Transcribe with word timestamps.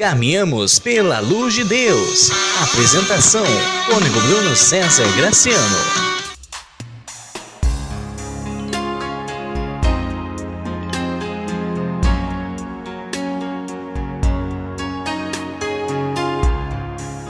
Caminhamos 0.00 0.78
pela 0.78 1.20
luz 1.20 1.52
de 1.52 1.62
Deus. 1.62 2.30
Apresentação: 2.62 3.44
Cônigo 3.84 4.18
Bruno 4.18 4.56
César 4.56 5.04
Graciano. 5.14 5.76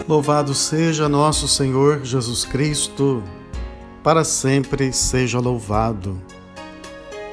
Louvado 0.07 0.55
seja 0.55 1.09
nosso 1.09 1.49
Senhor 1.49 2.05
Jesus 2.05 2.45
Cristo, 2.45 3.21
para 4.01 4.23
sempre 4.23 4.93
seja 4.93 5.41
louvado. 5.41 6.17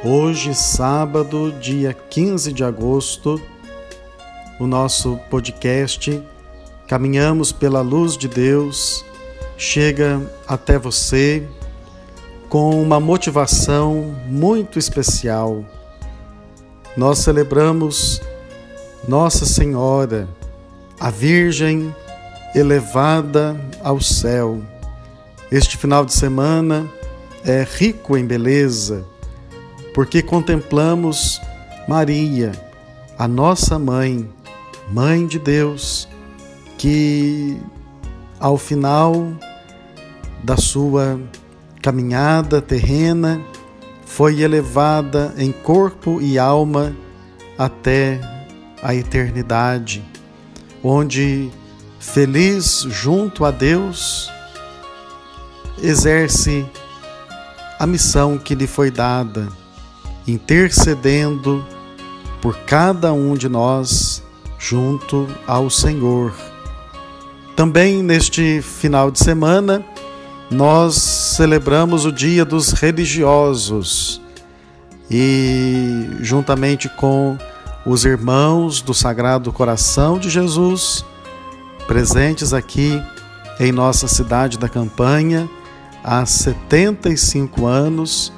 Hoje, 0.04 0.56
sábado, 0.56 1.52
dia 1.62 1.94
15 1.94 2.52
de 2.52 2.64
agosto, 2.64 3.40
o 4.60 4.68
nosso 4.68 5.18
podcast 5.30 6.24
Caminhamos 6.88 7.52
pela 7.52 7.82
Luz 7.82 8.16
de 8.16 8.30
Deus 8.30 9.04
chega 9.58 10.22
até 10.48 10.80
você 10.80 11.46
com 12.48 12.82
uma 12.82 12.98
motivação 12.98 14.16
muito 14.26 14.80
especial. 14.80 15.66
Nós 16.96 17.20
celebramos 17.20 18.22
Nossa 19.06 19.46
Senhora, 19.46 20.30
a 20.98 21.10
Virgem 21.10 21.94
elevada 22.56 23.60
ao 23.84 24.00
céu. 24.00 24.62
Este 25.52 25.76
final 25.76 26.06
de 26.06 26.14
semana 26.14 26.90
é 27.44 27.68
rico 27.70 28.16
em 28.16 28.26
beleza, 28.26 29.04
porque 29.94 30.22
contemplamos 30.22 31.42
Maria, 31.86 32.54
a 33.20 33.28
nossa 33.28 33.78
mãe, 33.78 34.30
Mãe 34.90 35.28
de 35.28 35.38
Deus, 35.38 36.08
que 36.78 37.60
ao 38.40 38.58
final 38.58 39.34
da 40.42 40.56
sua 40.56 41.20
caminhada 41.82 42.62
terrena 42.62 43.42
foi 44.06 44.42
elevada 44.42 45.34
em 45.38 45.52
corpo 45.52 46.22
e 46.22 46.40
alma 46.40 46.96
até 47.58 48.22
a 48.82 48.96
eternidade, 48.96 50.06
onde 50.82 51.52
feliz 52.00 52.86
junto 52.90 53.44
a 53.44 53.52
Deus 53.52 54.32
exerce 55.84 56.66
a 57.78 57.86
missão 57.86 58.38
que 58.38 58.56
lhe 58.56 58.68
foi 58.68 58.90
dada, 58.90 59.50
intercedendo 60.26 61.66
por 62.42 62.58
cada 62.60 63.12
um 63.12 63.36
de 63.36 63.50
nós 63.50 64.24
junto 64.60 65.28
ao 65.46 65.70
Senhor. 65.70 66.34
Também 67.56 68.04
neste 68.04 68.62
final 68.62 69.10
de 69.10 69.20
semana, 69.20 69.84
nós 70.50 70.96
celebramos 70.96 72.06
o 72.06 72.12
Dia 72.12 72.46
dos 72.46 72.72
Religiosos 72.72 74.22
e, 75.10 76.08
juntamente 76.22 76.90
com 76.90 77.38
os 77.86 78.06
irmãos 78.06 78.82
do 78.82 78.94
Sagrado 78.94 79.52
Coração 79.52 80.20
de 80.20 80.30
Jesus, 80.30 81.06
presentes 81.88 82.54
aqui 82.54 83.02
em 83.60 83.72
nossa 83.72 84.08
cidade 84.08 84.58
da 84.58 84.70
campanha 84.70 85.50
há 86.04 86.26
75 86.26 87.66
anos, 87.66 88.32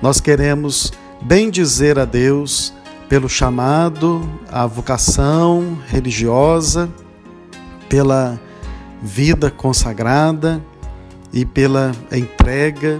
nós 0.00 0.20
queremos 0.20 0.92
bendizer 1.20 1.98
a 1.98 2.04
Deus 2.04 2.72
pelo 3.12 3.28
chamado, 3.28 4.26
a 4.50 4.64
vocação 4.64 5.78
religiosa, 5.86 6.88
pela 7.86 8.40
vida 9.02 9.50
consagrada 9.50 10.64
e 11.30 11.44
pela 11.44 11.92
entrega 12.10 12.98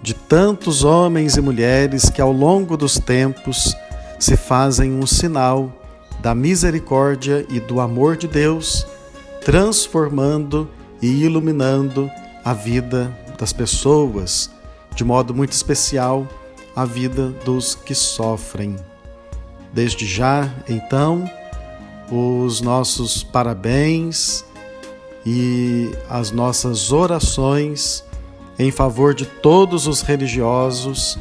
de 0.00 0.14
tantos 0.14 0.82
homens 0.82 1.36
e 1.36 1.42
mulheres 1.42 2.08
que 2.08 2.22
ao 2.22 2.32
longo 2.32 2.74
dos 2.74 2.98
tempos 2.98 3.76
se 4.18 4.34
fazem 4.34 4.94
um 4.94 5.06
sinal 5.06 5.70
da 6.22 6.34
misericórdia 6.34 7.44
e 7.50 7.60
do 7.60 7.82
amor 7.82 8.16
de 8.16 8.28
Deus, 8.28 8.86
transformando 9.44 10.70
e 11.02 11.24
iluminando 11.24 12.10
a 12.42 12.54
vida 12.54 13.14
das 13.38 13.52
pessoas, 13.52 14.50
de 14.96 15.04
modo 15.04 15.34
muito 15.34 15.52
especial 15.52 16.26
a 16.74 16.86
vida 16.86 17.28
dos 17.44 17.74
que 17.74 17.94
sofrem. 17.94 18.74
Desde 19.72 20.06
já, 20.06 20.52
então, 20.68 21.30
os 22.10 22.60
nossos 22.60 23.22
parabéns 23.22 24.44
e 25.24 25.90
as 26.08 26.30
nossas 26.30 26.92
orações 26.92 28.04
em 28.58 28.70
favor 28.70 29.14
de 29.14 29.24
todos 29.24 29.86
os 29.86 30.02
religiosos, 30.02 31.18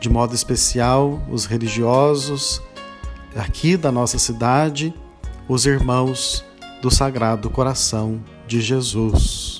de 0.00 0.08
modo 0.08 0.34
especial 0.34 1.20
os 1.30 1.44
religiosos 1.44 2.60
aqui 3.36 3.76
da 3.76 3.92
nossa 3.92 4.18
cidade, 4.18 4.92
os 5.48 5.66
irmãos 5.66 6.44
do 6.82 6.90
Sagrado 6.90 7.50
Coração 7.50 8.20
de 8.46 8.60
Jesus. 8.60 9.59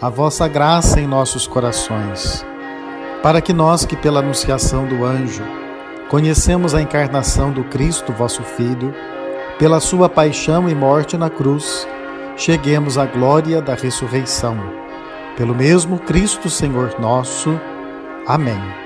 a 0.00 0.10
vossa 0.10 0.46
graça 0.46 1.00
em 1.00 1.06
nossos 1.06 1.46
corações, 1.46 2.44
para 3.22 3.40
que 3.40 3.52
nós 3.52 3.86
que 3.86 3.96
pela 3.96 4.20
anunciação 4.20 4.86
do 4.86 5.04
anjo 5.04 5.42
conhecemos 6.10 6.74
a 6.74 6.82
encarnação 6.82 7.50
do 7.50 7.64
Cristo, 7.64 8.12
vosso 8.12 8.42
Filho, 8.42 8.94
pela 9.58 9.80
sua 9.80 10.08
paixão 10.08 10.68
e 10.68 10.74
morte 10.74 11.16
na 11.16 11.30
cruz, 11.30 11.88
cheguemos 12.36 12.98
à 12.98 13.06
glória 13.06 13.62
da 13.62 13.74
ressurreição. 13.74 14.56
Pelo 15.34 15.54
mesmo 15.54 15.98
Cristo 15.98 16.50
Senhor 16.50 16.94
nosso. 17.00 17.58
Amém. 18.26 18.85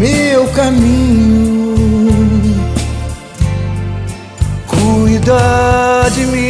meu 0.00 0.48
caminho. 0.48 1.76
Cuida 4.66 6.08
de 6.14 6.26
mim. 6.26 6.40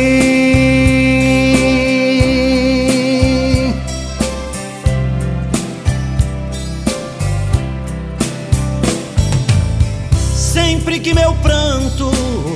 Sempre 10.36 11.00
que 11.00 11.12
meu 11.12 11.34
pranto 11.42 12.08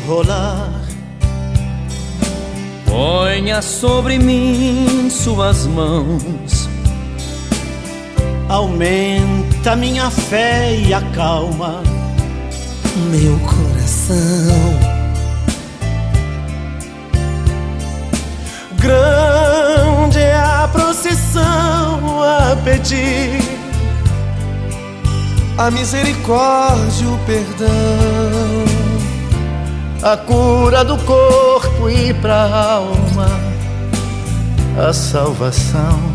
rolar 0.07 0.81
ponha 2.87 3.61
sobre 3.61 4.17
mim 4.17 5.09
suas 5.11 5.67
mãos. 5.67 6.69
Aumenta 8.49 9.44
minha 9.75 10.11
fé 10.11 10.77
e 10.77 10.93
acalma 10.93 11.83
meu 13.11 13.39
coração. 13.39 14.15
Grande 18.79 20.19
é 20.19 20.37
a 20.37 20.69
procissão 20.71 22.23
a 22.23 22.55
pedir 22.63 23.43
a 25.57 25.71
misericórdia, 25.71 27.09
o 27.09 27.19
perdão, 27.25 28.65
a 30.03 30.17
cura 30.17 30.85
do 30.85 30.99
corpo 30.99 31.89
e 31.89 32.13
pra 32.13 32.43
alma, 32.43 33.29
a 34.79 34.93
salvação. 34.93 36.15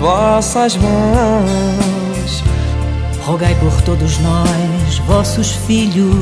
vossas 0.00 0.76
mãos. 0.76 2.42
rogai 3.20 3.54
por 3.56 3.82
todos 3.82 4.18
nós, 4.18 4.98
vossos 5.06 5.52
filhos, 5.52 6.16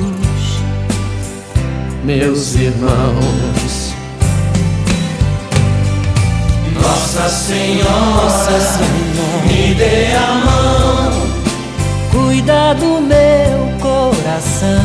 meus 2.05 2.57
irmãos. 2.57 3.95
Nossa 6.75 7.29
Senhora, 7.29 7.91
Nossa 7.91 8.61
Senhora, 8.61 9.47
me 9.47 9.75
dê 9.75 10.07
a 10.13 10.35
mão, 10.45 11.13
cuida 12.11 12.75
do 12.75 13.01
meu 13.01 13.79
coração, 13.81 14.83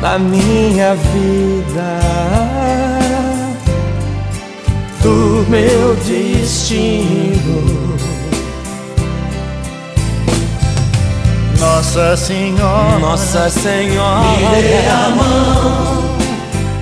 da 0.00 0.18
minha 0.18 0.94
vida, 0.94 2.89
do 5.02 5.46
meu 5.48 5.96
destino. 5.96 7.90
Nossa 11.58 12.16
Senhora, 12.16 12.98
Nossa 12.98 13.50
Senhora, 13.50 14.28
me 14.28 14.62
dê 14.62 14.86
a 14.88 15.10
mão, 15.10 16.04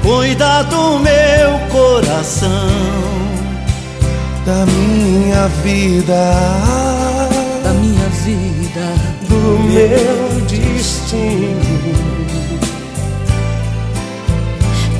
cuida 0.02 0.62
do 0.64 0.98
meu 1.00 1.58
coração 1.70 2.98
da 4.48 4.64
minha 4.64 5.46
vida, 5.62 6.32
da 7.62 7.70
minha 7.74 8.08
vida, 8.24 8.94
do 9.28 9.58
meu 9.64 10.40
destino, 10.46 11.60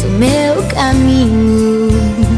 do 0.03 0.09
meu 0.19 0.63
caminho. 0.65 2.38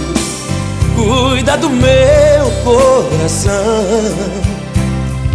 cuida 1.11 1.57
do 1.57 1.69
meu 1.69 2.51
coração, 2.63 3.51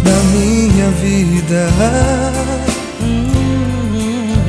da 0.03 0.17
minha 0.33 0.89
vida, 0.99 1.69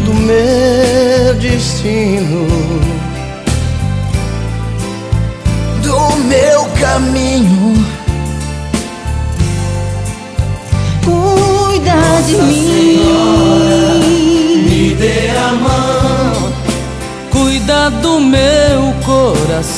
do 0.07 0.15
meu 0.15 1.35
destino, 1.35 2.47
do 5.83 6.17
meu 6.25 6.65
caminho. 6.81 7.77
Cuida 11.05 12.23
de 12.27 12.37
mim, 12.37 13.03
me 14.67 14.95
dê 14.95 15.29
a 15.37 15.53
mão, 15.53 16.53
cuida 17.31 17.91
do 17.91 18.19
meu 18.19 18.95
coração, 19.05 19.78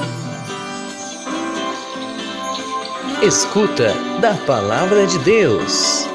Escuta 3.23 3.93
da 4.19 4.33
palavra 4.47 5.05
de 5.05 5.19
Deus. 5.19 6.07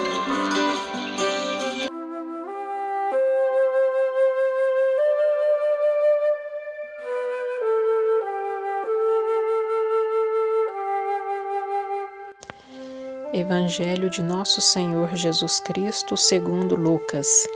Evangelho 13.32 14.10
de 14.10 14.20
Nosso 14.20 14.60
Senhor 14.60 15.14
Jesus 15.14 15.60
Cristo, 15.60 16.16
segundo 16.16 16.74
Lucas. 16.74 17.46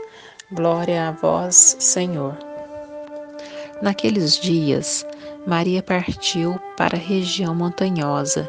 Glória 0.53 1.09
a 1.09 1.11
vós, 1.11 1.77
Senhor. 1.81 2.39
Naqueles 3.83 4.39
dias, 4.39 5.05
Maria 5.45 5.83
partiu 5.83 6.57
para 6.77 6.97
a 6.97 7.01
região 7.01 7.53
montanhosa, 7.53 8.49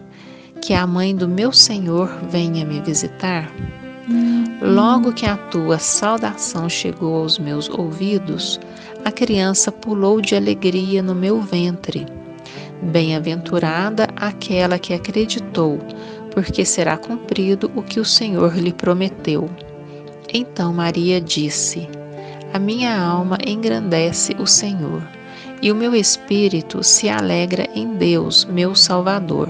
que 0.61 0.73
a 0.75 0.85
mãe 0.85 1.15
do 1.15 1.27
meu 1.27 1.51
Senhor 1.51 2.07
venha 2.29 2.63
me 2.63 2.79
visitar? 2.81 3.51
Logo 4.61 5.11
que 5.11 5.25
a 5.25 5.35
tua 5.35 5.79
saudação 5.79 6.69
chegou 6.69 7.15
aos 7.15 7.39
meus 7.39 7.67
ouvidos, 7.67 8.59
a 9.03 9.11
criança 9.11 9.71
pulou 9.71 10.21
de 10.21 10.35
alegria 10.35 11.01
no 11.01 11.15
meu 11.15 11.41
ventre. 11.41 12.05
Bem-aventurada 12.83 14.07
aquela 14.15 14.77
que 14.77 14.93
acreditou, 14.93 15.79
porque 16.31 16.63
será 16.63 16.95
cumprido 16.95 17.71
o 17.75 17.81
que 17.81 17.99
o 17.99 18.05
Senhor 18.05 18.55
lhe 18.55 18.71
prometeu. 18.71 19.49
Então 20.31 20.71
Maria 20.71 21.19
disse: 21.19 21.89
A 22.53 22.59
minha 22.59 22.95
alma 22.99 23.37
engrandece 23.45 24.35
o 24.39 24.45
Senhor, 24.45 25.01
e 25.59 25.71
o 25.71 25.75
meu 25.75 25.95
espírito 25.95 26.83
se 26.83 27.09
alegra 27.09 27.67
em 27.75 27.95
Deus, 27.95 28.45
meu 28.45 28.75
Salvador, 28.75 29.49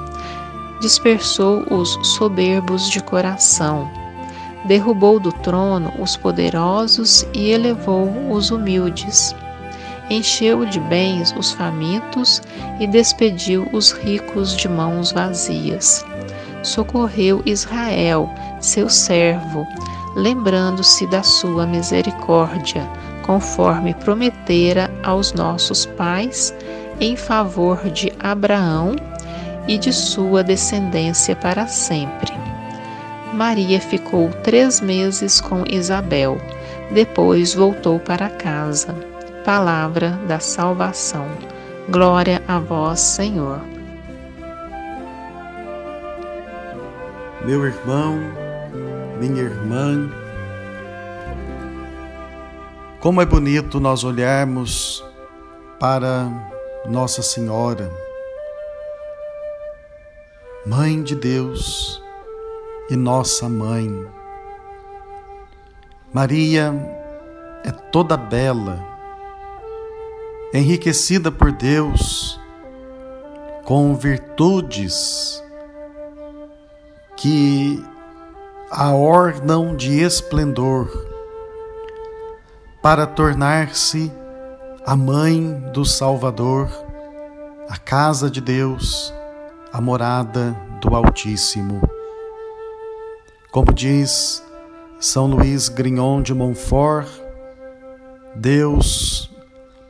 dispersou 0.81 1.65
os 1.71 1.97
soberbos 2.01 2.89
de 2.89 3.01
coração 3.01 4.01
derrubou 4.65 5.19
do 5.19 5.31
trono 5.31 5.91
os 5.99 6.15
poderosos 6.15 7.25
e 7.33 7.49
elevou 7.51 8.31
os 8.31 8.51
humildes. 8.51 9.35
Encheu 10.09 10.65
de 10.65 10.79
bens 10.79 11.33
os 11.37 11.51
famintos 11.51 12.41
e 12.79 12.87
despediu 12.87 13.67
os 13.71 13.91
ricos 13.91 14.55
de 14.55 14.67
mãos 14.67 15.11
vazias. 15.11 16.05
Socorreu 16.63 17.41
Israel, 17.45 18.29
seu 18.59 18.89
servo, 18.89 19.65
lembrando-se 20.15 21.07
da 21.07 21.23
sua 21.23 21.65
misericórdia, 21.65 22.87
conforme 23.25 23.93
prometera 23.95 24.91
aos 25.01 25.33
nossos 25.33 25.85
pais, 25.85 26.53
em 26.99 27.15
favor 27.15 27.89
de 27.89 28.11
Abraão 28.19 28.95
e 29.67 29.77
de 29.77 29.93
sua 29.93 30.43
descendência 30.43 31.35
para 31.35 31.67
sempre. 31.67 32.31
Maria 33.33 33.79
ficou 33.79 34.29
três 34.43 34.81
meses 34.81 35.39
com 35.39 35.63
Isabel, 35.69 36.37
depois 36.91 37.53
voltou 37.53 37.99
para 37.99 38.29
casa. 38.29 38.93
Palavra 39.45 40.19
da 40.27 40.39
salvação. 40.39 41.25
Glória 41.89 42.41
a 42.47 42.59
vós, 42.59 42.99
Senhor. 42.99 43.61
Meu 47.43 47.65
irmão, 47.65 48.19
minha 49.19 49.41
irmã, 49.41 50.11
como 52.99 53.19
é 53.19 53.25
bonito 53.25 53.79
nós 53.79 54.03
olharmos 54.03 55.03
para 55.79 56.29
Nossa 56.85 57.23
Senhora, 57.23 57.89
Mãe 60.63 61.01
de 61.01 61.15
Deus, 61.15 61.99
e 62.87 62.95
nossa 62.95 63.49
mãe. 63.49 64.05
Maria 66.13 66.71
é 67.63 67.71
toda 67.71 68.15
bela, 68.15 68.79
enriquecida 70.53 71.31
por 71.31 71.51
Deus 71.51 72.39
com 73.65 73.95
virtudes 73.95 75.43
que 77.17 77.83
a 78.69 78.93
ornam 78.93 79.75
de 79.75 79.99
esplendor 80.03 80.89
para 82.83 83.07
tornar-se 83.07 84.11
a 84.85 84.95
mãe 84.95 85.71
do 85.73 85.83
Salvador, 85.85 86.69
a 87.67 87.77
casa 87.77 88.29
de 88.29 88.39
Deus, 88.41 89.11
a 89.71 89.79
morada 89.79 90.55
do 90.81 90.95
Altíssimo. 90.95 91.81
Como 93.51 93.73
diz 93.73 94.43
São 94.99 95.27
Luís 95.27 95.69
Grignon 95.69 96.21
de 96.21 96.33
Montfort, 96.33 97.07
Deus, 98.35 99.31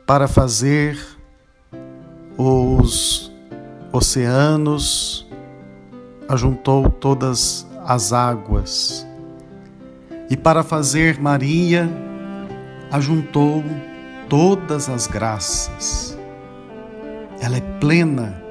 para 0.06 0.28
fazer 0.28 0.98
os 2.36 3.32
oceanos, 3.92 5.26
ajuntou 6.28 6.88
todas 6.88 7.66
as 7.84 8.12
águas, 8.12 9.06
e 10.30 10.36
para 10.36 10.62
fazer 10.62 11.20
Maria, 11.20 11.90
ajuntou 12.90 13.62
todas 14.28 14.88
as 14.88 15.06
graças. 15.06 16.16
Ela 17.40 17.56
é 17.56 17.60
plena 17.80 18.41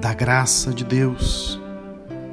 da 0.00 0.14
graça 0.14 0.72
de 0.72 0.84
Deus. 0.84 1.60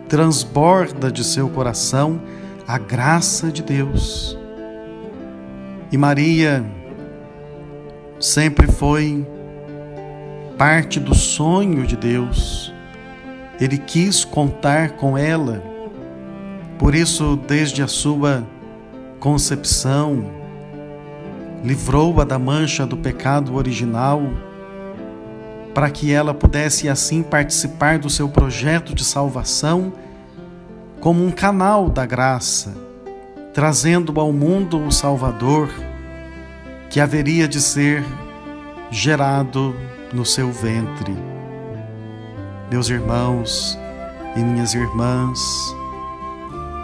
Transborda 0.08 1.12
de 1.12 1.24
seu 1.24 1.50
coração 1.50 2.22
a 2.68 2.78
graça 2.78 3.52
de 3.52 3.62
Deus. 3.62 4.38
E 5.92 5.98
Maria 5.98 6.66
sempre 8.20 8.68
foi 8.68 9.26
parte 10.58 11.00
do 11.00 11.14
sonho 11.14 11.86
de 11.86 11.96
Deus. 11.96 12.74
Ele 13.60 13.78
quis 13.78 14.24
contar 14.24 14.92
com 14.92 15.18
ela. 15.18 15.64
Por 16.80 16.96
isso, 16.96 17.38
desde 17.48 17.82
a 17.82 17.88
sua 17.88 18.46
concepção, 19.20 20.32
livrou-a 21.64 22.24
da 22.24 22.38
mancha 22.38 22.86
do 22.86 22.96
pecado 22.96 23.56
original, 23.56 24.22
para 25.78 25.92
que 25.92 26.12
ela 26.12 26.34
pudesse 26.34 26.90
assim 26.90 27.22
participar 27.22 28.00
do 28.00 28.10
seu 28.10 28.28
projeto 28.28 28.96
de 28.96 29.06
salvação 29.06 29.94
como 31.00 31.24
um 31.24 31.30
canal 31.30 31.88
da 31.88 32.04
graça, 32.04 32.76
trazendo 33.54 34.20
ao 34.20 34.34
mundo 34.34 34.84
o 34.84 34.92
Salvador 34.92 35.70
que 36.90 37.00
haveria 37.00 37.48
de 37.48 37.62
ser 37.62 38.04
gerado 38.90 39.76
no 40.12 40.26
seu 40.26 40.52
ventre. 40.52 41.16
Meus 42.72 42.90
irmãos 42.90 43.78
e 44.36 44.40
minhas 44.40 44.74
irmãs, 44.74 45.40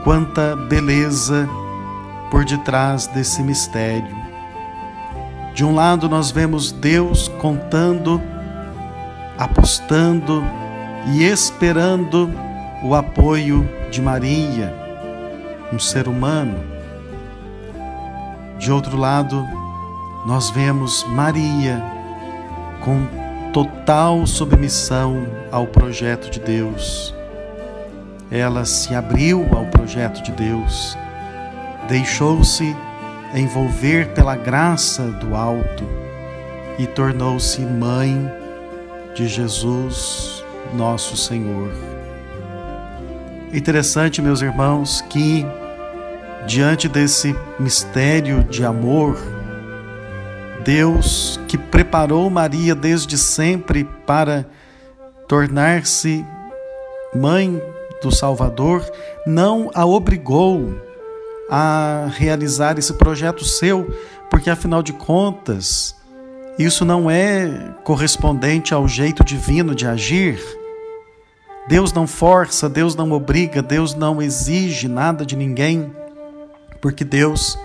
quanta 0.03 0.55
beleza 0.55 1.49
por 2.29 2.45
detrás 2.45 3.07
desse 3.07 3.41
mistério. 3.41 4.15
De 5.55 5.65
um 5.65 5.73
lado, 5.73 6.07
nós 6.07 6.29
vemos 6.29 6.71
Deus 6.71 7.27
contando, 7.39 8.21
apostando 9.37 10.43
e 11.13 11.23
esperando 11.23 12.29
o 12.83 12.95
apoio 12.95 13.67
de 13.89 14.01
Maria, 14.01 14.73
um 15.71 15.79
ser 15.79 16.07
humano. 16.07 16.59
De 18.57 18.71
outro 18.71 18.97
lado, 18.97 19.47
nós 20.25 20.49
vemos 20.49 21.05
Maria 21.09 21.83
com 22.81 23.05
total 23.51 24.25
submissão 24.25 25.25
ao 25.51 25.67
projeto 25.67 26.29
de 26.29 26.39
Deus. 26.39 27.13
Ela 28.31 28.65
se 28.65 28.95
abriu 28.95 29.47
ao 29.55 29.65
projeto 29.65 30.23
de 30.23 30.31
Deus, 30.31 30.97
deixou-se 31.87 32.75
envolver 33.33 34.09
pela 34.09 34.35
graça 34.35 35.03
do 35.03 35.35
alto 35.35 35.83
e 36.79 36.87
tornou-se 36.87 37.61
mãe 37.61 38.42
de 39.13 39.27
Jesus, 39.27 40.43
nosso 40.73 41.15
Senhor. 41.15 41.71
Interessante, 43.53 44.21
meus 44.21 44.41
irmãos, 44.41 45.01
que 45.01 45.45
diante 46.47 46.89
desse 46.89 47.35
mistério 47.59 48.43
de 48.43 48.65
amor, 48.65 49.17
Deus 50.63 51.39
que 51.47 51.57
preparou 51.57 52.29
Maria 52.29 52.73
desde 52.73 53.17
sempre 53.17 53.83
para 53.83 54.45
tornar-se 55.27 56.25
mãe 57.13 57.61
do 58.01 58.11
Salvador, 58.11 58.83
não 59.25 59.69
a 59.73 59.85
obrigou 59.85 60.75
a 61.49 62.09
realizar 62.11 62.79
esse 62.79 62.93
projeto 62.93 63.45
seu, 63.45 63.93
porque 64.29 64.49
afinal 64.49 64.81
de 64.81 64.93
contas, 64.93 65.95
isso 66.57 66.85
não 66.85 67.09
é 67.09 67.73
correspondente 67.83 68.73
ao 68.73 68.87
jeito 68.87 69.23
divino 69.23 69.73
de 69.73 69.87
agir. 69.87 70.39
Deus 71.67 71.93
não 71.93 72.05
força, 72.05 72.69
Deus 72.69 72.95
não 72.95 73.11
obriga, 73.11 73.61
Deus 73.61 73.95
não 73.95 74.21
exige 74.21 74.87
nada 74.87 75.25
de 75.25 75.35
ninguém, 75.35 75.91
porque 76.81 77.03
Deus 77.03 77.57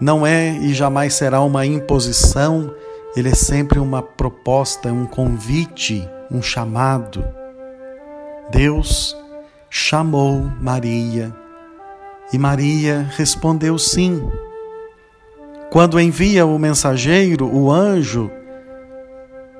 não 0.00 0.26
é 0.26 0.56
e 0.56 0.74
jamais 0.74 1.14
será 1.14 1.40
uma 1.40 1.64
imposição, 1.64 2.74
ele 3.14 3.28
é 3.28 3.34
sempre 3.34 3.78
uma 3.78 4.02
proposta, 4.02 4.92
um 4.92 5.06
convite, 5.06 6.08
um 6.30 6.42
chamado. 6.42 7.24
Deus 8.50 9.16
chamou 9.70 10.50
Maria 10.60 11.34
e 12.32 12.38
Maria 12.38 13.08
respondeu 13.16 13.78
sim. 13.78 14.28
Quando 15.70 16.00
envia 16.00 16.46
o 16.46 16.58
mensageiro, 16.58 17.46
o 17.52 17.70
anjo, 17.70 18.30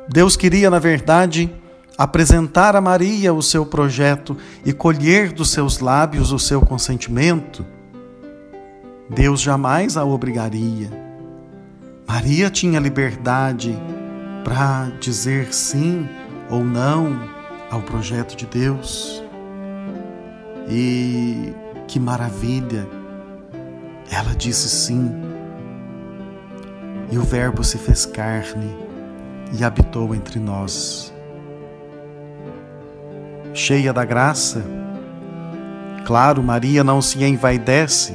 Deus 0.08 0.36
queria, 0.36 0.70
na 0.70 0.78
verdade, 0.78 1.52
apresentar 1.98 2.76
a 2.76 2.80
Maria 2.80 3.34
o 3.34 3.42
seu 3.42 3.66
projeto 3.66 4.36
e 4.64 4.72
colher 4.72 5.32
dos 5.32 5.50
seus 5.50 5.80
lábios 5.80 6.32
o 6.32 6.38
seu 6.38 6.60
consentimento. 6.60 7.66
Deus 9.10 9.40
jamais 9.40 9.96
a 9.96 10.04
obrigaria. 10.04 10.90
Maria 12.06 12.50
tinha 12.50 12.78
liberdade 12.78 13.76
para 14.44 14.90
dizer 15.00 15.52
sim 15.52 16.08
ou 16.48 16.64
não 16.64 17.20
ao 17.70 17.82
projeto 17.82 18.36
de 18.36 18.46
Deus. 18.46 19.22
E 20.68 21.52
que 21.88 21.98
maravilha! 21.98 22.86
Ela 24.10 24.34
disse 24.36 24.68
sim. 24.68 25.35
E 27.10 27.18
o 27.18 27.22
Verbo 27.22 27.62
se 27.62 27.78
fez 27.78 28.04
carne 28.04 28.76
e 29.52 29.64
habitou 29.64 30.14
entre 30.14 30.38
nós. 30.40 31.12
Cheia 33.54 33.92
da 33.92 34.04
graça, 34.04 34.64
claro, 36.04 36.42
Maria 36.42 36.84
não 36.84 37.00
se 37.00 37.22
envaidece, 37.24 38.14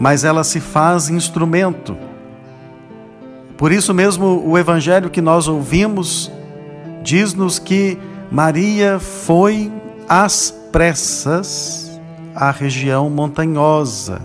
mas 0.00 0.24
ela 0.24 0.44
se 0.44 0.60
faz 0.60 1.10
instrumento. 1.10 1.96
Por 3.56 3.72
isso 3.72 3.92
mesmo, 3.92 4.42
o 4.46 4.56
evangelho 4.56 5.10
que 5.10 5.20
nós 5.20 5.48
ouvimos 5.48 6.30
diz-nos 7.02 7.58
que 7.58 7.98
Maria 8.30 8.98
foi 8.98 9.72
às 10.08 10.50
pressas 10.70 12.00
à 12.34 12.50
região 12.50 13.10
montanhosa, 13.10 14.20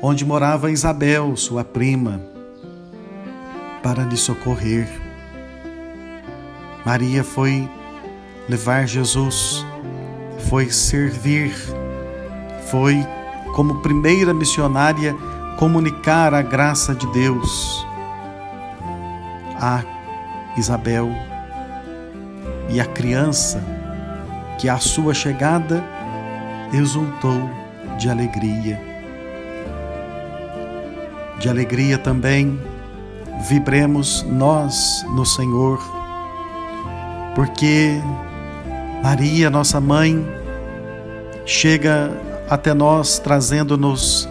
onde 0.00 0.24
morava 0.24 0.70
Isabel, 0.70 1.36
sua 1.36 1.64
prima, 1.64 2.20
para 3.82 4.04
lhe 4.04 4.16
socorrer. 4.16 4.88
Maria 6.84 7.24
foi 7.24 7.68
levar 8.48 8.86
Jesus, 8.86 9.64
foi 10.48 10.70
servir, 10.70 11.52
foi, 12.70 13.06
como 13.54 13.82
primeira 13.82 14.32
missionária, 14.32 15.14
comunicar 15.58 16.32
a 16.32 16.42
graça 16.42 16.94
de 16.94 17.06
Deus 17.12 17.86
a 19.60 19.82
Isabel 20.56 21.10
e 22.68 22.80
a 22.80 22.84
criança 22.84 23.62
que 24.58 24.68
à 24.68 24.78
sua 24.78 25.12
chegada 25.14 25.84
exultou 26.72 27.50
de 27.98 28.08
alegria. 28.08 28.87
De 31.38 31.48
alegria 31.48 31.96
também 31.96 32.60
vibremos 33.48 34.24
nós 34.24 35.04
no 35.14 35.24
Senhor, 35.24 35.78
porque 37.34 38.00
Maria, 39.02 39.48
nossa 39.48 39.80
mãe, 39.80 40.26
chega 41.46 42.10
até 42.50 42.74
nós 42.74 43.18
trazendo-nos 43.18 44.28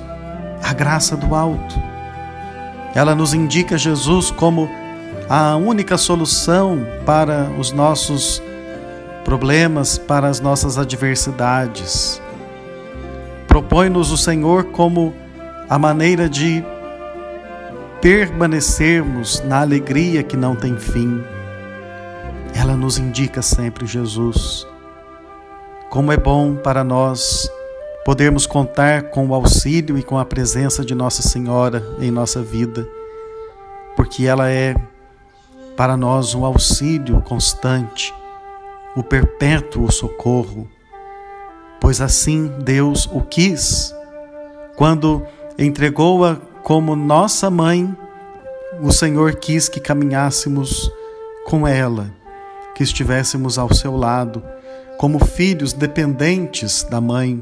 a 0.62 0.74
graça 0.74 1.15
do 1.15 1.34
alto. 1.34 1.76
Ela 2.93 3.15
nos 3.15 3.34
indica 3.34 3.78
Jesus 3.78 4.32
como 4.32 4.70
a 5.30 5.56
única 5.56 5.98
solução 5.98 6.86
para 7.06 7.50
os 7.58 7.72
nossos 7.72 8.41
problemas, 9.24 9.98
para 9.98 10.28
as 10.28 10.39
nossas 10.39 10.78
adversidades 10.78 12.22
propõe-nos 13.58 14.12
o 14.12 14.17
Senhor 14.17 14.65
como 14.65 15.15
a 15.67 15.80
maneira 15.80 16.30
de 16.30 16.63
permanecermos 18.08 19.41
na 19.41 19.60
alegria 19.60 20.24
que 20.24 20.38
não 20.38 20.56
tem 20.56 20.78
fim. 20.78 21.22
Ela 22.56 22.74
nos 22.74 22.98
indica 22.98 23.41
sempre 23.41 23.86
Jesus. 23.86 24.65
Como 25.89 26.10
é 26.10 26.15
bom 26.15 26.56
para 26.56 26.86
nós 26.86 27.52
podermos 28.06 28.46
contar 28.46 29.10
com 29.10 29.28
o 29.28 29.34
auxílio 29.34 29.98
e 29.98 30.04
com 30.04 30.17
a 30.17 30.24
presença 30.24 30.86
de 30.86 30.96
Nossa 30.96 31.22
Senhora 31.22 31.84
em 32.00 32.10
nossa 32.10 32.41
vida, 32.41 32.88
porque 33.98 34.26
ela 34.26 34.50
é 34.50 34.74
para 35.76 35.98
nós 35.98 36.34
um 36.34 36.46
auxílio 36.46 37.22
constante, 37.24 38.13
o 38.96 39.04
perpétuo 39.04 39.91
socorro 39.91 40.65
pois 41.82 42.00
assim 42.00 42.48
Deus 42.63 43.06
o 43.12 43.20
quis. 43.20 43.93
Quando 44.78 45.26
entregou-a 45.60 46.38
como 46.68 46.98
nossa 46.98 47.50
mãe, 47.50 47.96
o 48.82 48.92
Senhor 48.92 49.36
quis 49.36 49.70
que 49.70 49.80
caminhássemos 49.80 50.92
com 51.46 51.66
ela, 51.66 52.14
que 52.76 52.84
estivéssemos 52.84 53.58
ao 53.58 53.74
seu 53.74 53.96
lado, 53.96 54.44
como 54.98 55.26
filhos 55.26 55.72
dependentes 55.72 56.84
da 56.84 57.00
mãe, 57.00 57.42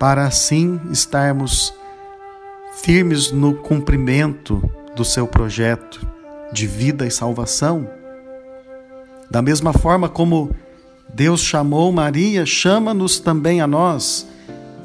para 0.00 0.24
assim 0.24 0.80
estarmos 0.90 1.74
firmes 2.76 3.30
no 3.30 3.52
cumprimento 3.52 4.62
do 4.96 5.04
seu 5.04 5.26
projeto 5.26 6.00
de 6.54 6.66
vida 6.66 7.06
e 7.06 7.10
salvação. 7.10 7.86
Da 9.30 9.42
mesma 9.42 9.74
forma 9.74 10.08
como 10.08 10.56
Deus 11.12 11.42
chamou 11.42 11.92
Maria, 11.92 12.46
chama-nos 12.46 13.20
também 13.20 13.60
a 13.60 13.66
nós, 13.66 14.26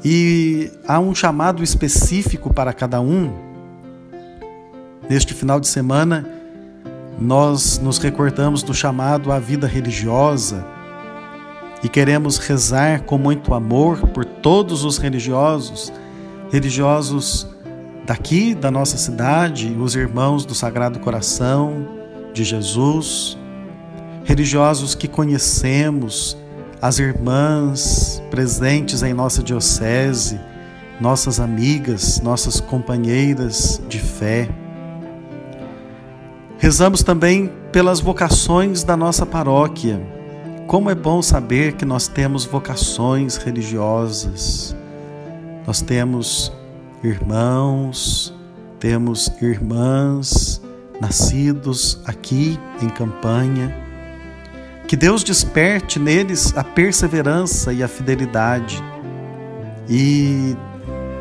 e 0.04 0.70
há 0.86 0.98
um 1.00 1.14
chamado 1.14 1.62
específico 1.62 2.52
para 2.52 2.72
cada 2.72 3.00
um. 3.00 3.32
Neste 5.08 5.34
final 5.34 5.58
de 5.58 5.66
semana, 5.66 6.28
nós 7.18 7.78
nos 7.78 7.98
recordamos 7.98 8.62
do 8.62 8.72
chamado 8.72 9.32
à 9.32 9.38
vida 9.38 9.66
religiosa 9.66 10.64
e 11.82 11.88
queremos 11.88 12.38
rezar 12.38 13.02
com 13.02 13.18
muito 13.18 13.54
amor 13.54 13.98
por 14.08 14.24
todos 14.24 14.84
os 14.84 14.98
religiosos, 14.98 15.92
religiosos 16.50 17.46
daqui 18.06 18.54
da 18.54 18.70
nossa 18.70 18.96
cidade, 18.96 19.76
os 19.78 19.94
irmãos 19.94 20.44
do 20.44 20.54
Sagrado 20.54 20.98
Coração 21.00 21.88
de 22.32 22.44
Jesus, 22.44 23.36
religiosos 24.24 24.94
que 24.94 25.08
conhecemos, 25.08 26.36
as 26.80 26.98
irmãs 26.98 28.22
presentes 28.30 29.02
em 29.02 29.12
nossa 29.12 29.42
diocese, 29.42 30.40
nossas 31.00 31.40
amigas, 31.40 32.20
nossas 32.20 32.60
companheiras 32.60 33.80
de 33.88 33.98
fé. 33.98 34.48
Rezamos 36.58 37.02
também 37.02 37.52
pelas 37.72 38.00
vocações 38.00 38.82
da 38.82 38.96
nossa 38.96 39.24
paróquia. 39.24 40.00
Como 40.66 40.90
é 40.90 40.94
bom 40.94 41.22
saber 41.22 41.74
que 41.74 41.84
nós 41.84 42.08
temos 42.08 42.44
vocações 42.44 43.36
religiosas. 43.36 44.76
Nós 45.66 45.80
temos 45.80 46.52
irmãos, 47.02 48.34
temos 48.78 49.30
irmãs 49.40 50.60
nascidos 51.00 52.00
aqui 52.04 52.58
em 52.82 52.88
campanha. 52.88 53.87
Que 54.88 54.96
Deus 54.96 55.22
desperte 55.22 55.98
neles 55.98 56.56
a 56.56 56.64
perseverança 56.64 57.74
e 57.74 57.82
a 57.82 57.88
fidelidade. 57.88 58.82
E 59.86 60.56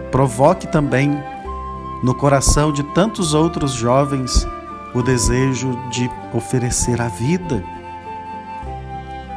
provoque 0.10 0.65
também 0.67 1.21
no 2.01 2.15
coração 2.15 2.71
de 2.71 2.82
tantos 2.93 3.34
outros 3.34 3.73
jovens 3.73 4.47
o 4.95 5.01
desejo 5.01 5.77
de 5.91 6.10
oferecer 6.34 7.01
a 7.01 7.10
vida, 7.10 7.62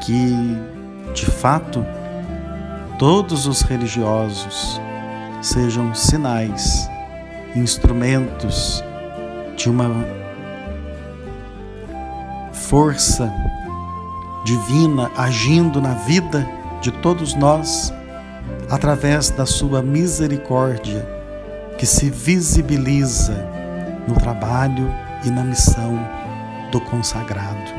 que 0.01 0.57
de 1.13 1.27
fato 1.27 1.85
todos 3.01 3.49
os 3.49 3.63
religiosos 3.63 4.81
sejam 5.43 5.93
sinais, 5.93 6.89
instrumentos 7.57 8.81
de 9.57 9.69
uma 9.69 9.91
força 12.53 13.29
divina 14.45 15.11
agindo 15.17 15.81
na 15.81 15.95
vida 15.95 16.49
de 16.81 16.91
todos 16.91 17.35
nós 17.35 17.93
através 18.71 19.31
da 19.31 19.45
sua 19.45 19.83
misericórdia 19.83 21.07
que 21.77 21.87
se 21.87 22.11
visibiliza 22.11 23.35
no 24.07 24.15
trabalho 24.15 24.93
e 25.25 25.31
na 25.31 25.43
missão 25.43 25.99
do 26.71 26.81
consagrado. 26.81 27.71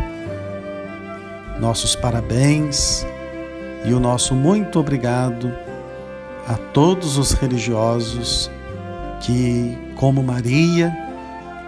Nossos 1.60 1.96
parabéns 1.96 3.06
e 3.86 3.94
o 3.94 4.00
nosso 4.00 4.36
muito 4.36 4.80
obrigado 4.80 5.52
a 6.48 6.56
todos 6.74 7.18
os 7.18 7.34
religiosos 7.34 8.50
que, 9.22 9.78
como 9.96 10.24
Maria, 10.24 10.92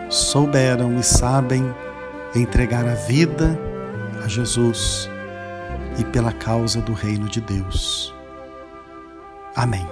souberam 0.10 0.98
e 1.00 1.04
sabem 1.04 1.64
entregar 2.36 2.88
a 2.88 2.96
vida 2.96 3.58
a 4.24 4.28
Jesus 4.28 5.10
e 6.00 6.04
pela 6.06 6.32
causa 6.32 6.82
do 6.82 6.94
reino 6.94 7.28
de 7.28 7.42
Deus. 7.42 8.14
Amém. 9.56 9.86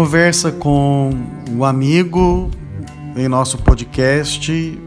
Conversa 0.00 0.50
com 0.50 1.10
o 1.54 1.62
amigo 1.62 2.50
em 3.14 3.28
nosso 3.28 3.58
podcast, 3.58 4.80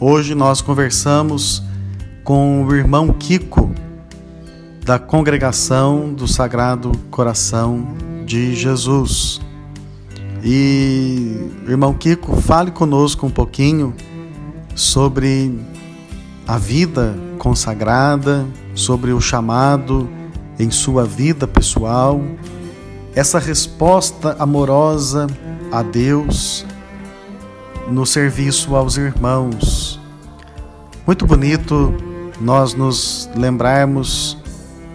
hoje 0.00 0.34
nós 0.34 0.60
conversamos 0.60 1.62
com 2.24 2.64
o 2.64 2.74
irmão 2.74 3.12
Kiko, 3.12 3.72
da 4.84 4.98
congregação 4.98 6.12
do 6.12 6.26
Sagrado 6.26 6.90
Coração 7.12 7.94
de 8.26 8.56
Jesus. 8.56 9.40
E, 10.42 11.48
irmão 11.68 11.94
Kiko, 11.94 12.40
fale 12.40 12.72
conosco 12.72 13.24
um 13.24 13.30
pouquinho 13.30 13.94
sobre 14.74 15.56
a 16.44 16.58
vida 16.58 17.14
consagrada, 17.38 18.44
sobre 18.74 19.12
o 19.12 19.20
chamado 19.20 20.10
em 20.58 20.72
sua 20.72 21.04
vida 21.04 21.46
pessoal 21.46 22.20
essa 23.18 23.40
resposta 23.40 24.36
amorosa 24.38 25.26
a 25.72 25.82
Deus 25.82 26.64
no 27.90 28.06
serviço 28.06 28.76
aos 28.76 28.96
irmãos. 28.96 29.98
Muito 31.04 31.26
bonito 31.26 31.92
nós 32.40 32.74
nos 32.74 33.28
lembrarmos 33.34 34.38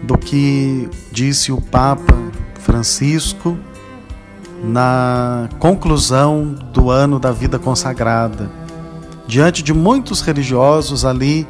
do 0.04 0.18
que 0.18 0.90
disse 1.12 1.52
o 1.52 1.60
Papa 1.60 2.16
Francisco 2.62 3.58
na 4.64 5.50
conclusão 5.60 6.56
do 6.72 6.90
ano 6.90 7.20
da 7.20 7.34
vida 7.34 7.60
consagrada. 7.60 8.50
Diante 9.28 9.62
de 9.62 9.74
muitos 9.74 10.22
religiosos 10.22 11.04
ali 11.04 11.46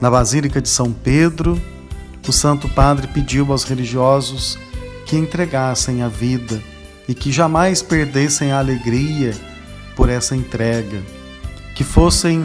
na 0.00 0.10
Basílica 0.10 0.62
de 0.62 0.70
São 0.70 0.94
Pedro, 0.94 1.60
o 2.26 2.32
Santo 2.32 2.70
Padre 2.70 3.06
pediu 3.06 3.52
aos 3.52 3.64
religiosos 3.64 4.58
que 5.06 5.16
entregassem 5.16 6.02
a 6.02 6.08
vida 6.08 6.60
e 7.08 7.14
que 7.14 7.30
jamais 7.30 7.80
perdessem 7.80 8.50
a 8.50 8.58
alegria 8.58 9.32
por 9.94 10.10
essa 10.10 10.36
entrega, 10.36 11.00
que 11.74 11.84
fossem 11.84 12.44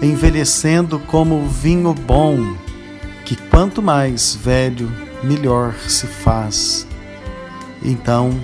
envelhecendo 0.00 0.98
como 1.00 1.46
vinho 1.48 1.92
bom, 1.92 2.56
que 3.24 3.34
quanto 3.34 3.82
mais 3.82 4.36
velho, 4.36 4.90
melhor 5.22 5.74
se 5.88 6.06
faz. 6.06 6.86
Então, 7.82 8.38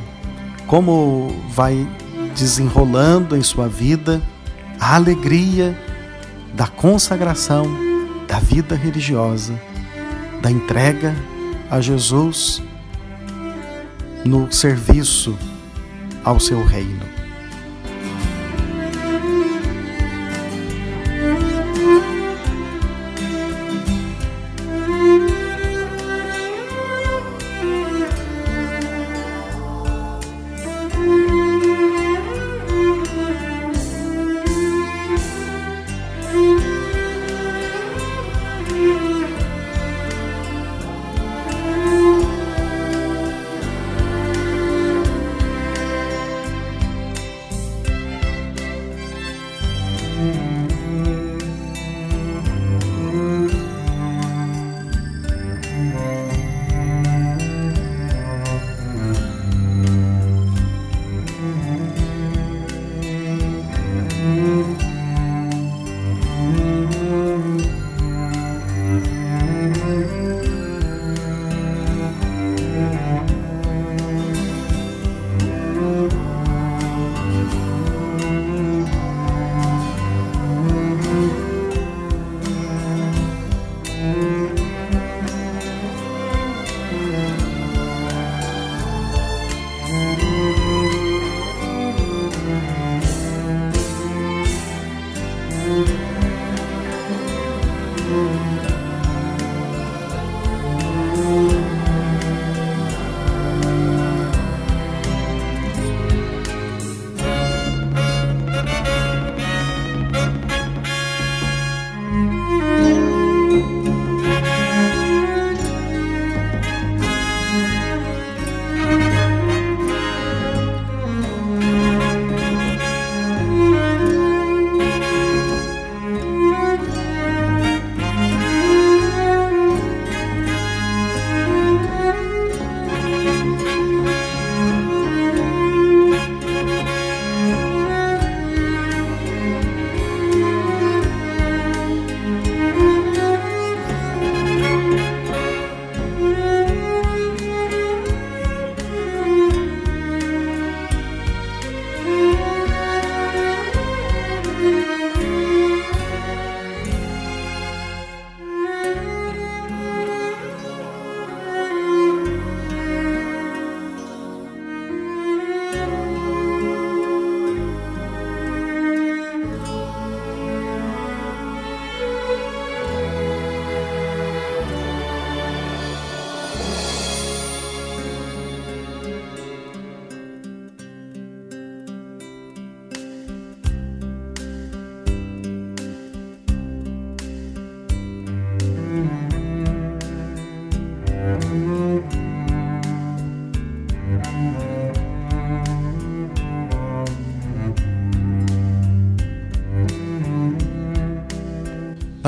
como 0.66 1.33
vai 1.51 1.87
desenrolando 2.37 3.37
em 3.37 3.42
sua 3.42 3.68
vida 3.68 4.20
a 4.81 4.96
alegria 4.96 5.79
da 6.55 6.66
consagração, 6.66 7.66
da 8.27 8.38
vida 8.40 8.75
religiosa, 8.75 9.55
da 10.40 10.51
entrega 10.51 11.14
a 11.70 11.81
Jesus 11.81 12.62
no 14.24 14.50
serviço 14.52 15.37
ao 16.24 16.38
seu 16.38 16.64
reino. 16.64 17.21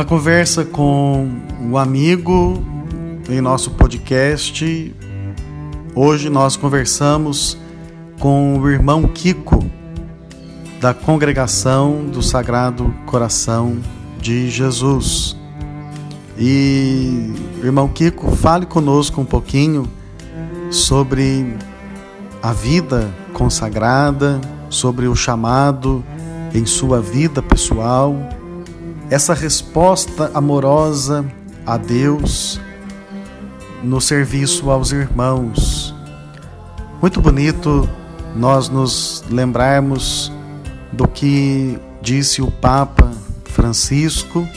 Conversa 0.06 0.64
com 0.66 1.30
o 1.70 1.78
amigo 1.78 2.62
em 3.28 3.40
nosso 3.40 3.70
podcast, 3.70 4.94
hoje 5.94 6.28
nós 6.28 6.56
conversamos 6.56 7.58
com 8.20 8.58
o 8.58 8.70
irmão 8.70 9.04
Kiko, 9.08 9.64
da 10.78 10.92
congregação 10.92 12.04
do 12.04 12.22
Sagrado 12.22 12.94
Coração 13.06 13.78
de 14.20 14.50
Jesus. 14.50 15.36
E, 16.38 17.32
irmão 17.62 17.88
Kiko, 17.88 18.30
fale 18.36 18.66
conosco 18.66 19.20
um 19.20 19.24
pouquinho 19.24 19.90
sobre 20.70 21.56
a 22.42 22.52
vida 22.52 23.10
consagrada, 23.32 24.40
sobre 24.68 25.06
o 25.06 25.16
chamado 25.16 26.04
em 26.52 26.66
sua 26.66 27.00
vida 27.00 27.42
pessoal, 27.42 28.14
essa 29.14 29.32
resposta 29.32 30.28
amorosa 30.34 31.24
a 31.64 31.76
Deus 31.76 32.60
no 33.80 34.00
serviço 34.00 34.72
aos 34.72 34.90
irmãos. 34.90 35.94
Muito 37.00 37.20
bonito 37.20 37.88
nós 38.34 38.68
nos 38.68 39.22
lembrarmos 39.30 40.32
do 40.90 41.06
que 41.06 41.78
disse 42.02 42.42
o 42.42 42.50
Papa 42.50 43.08
Francisco 43.44 44.48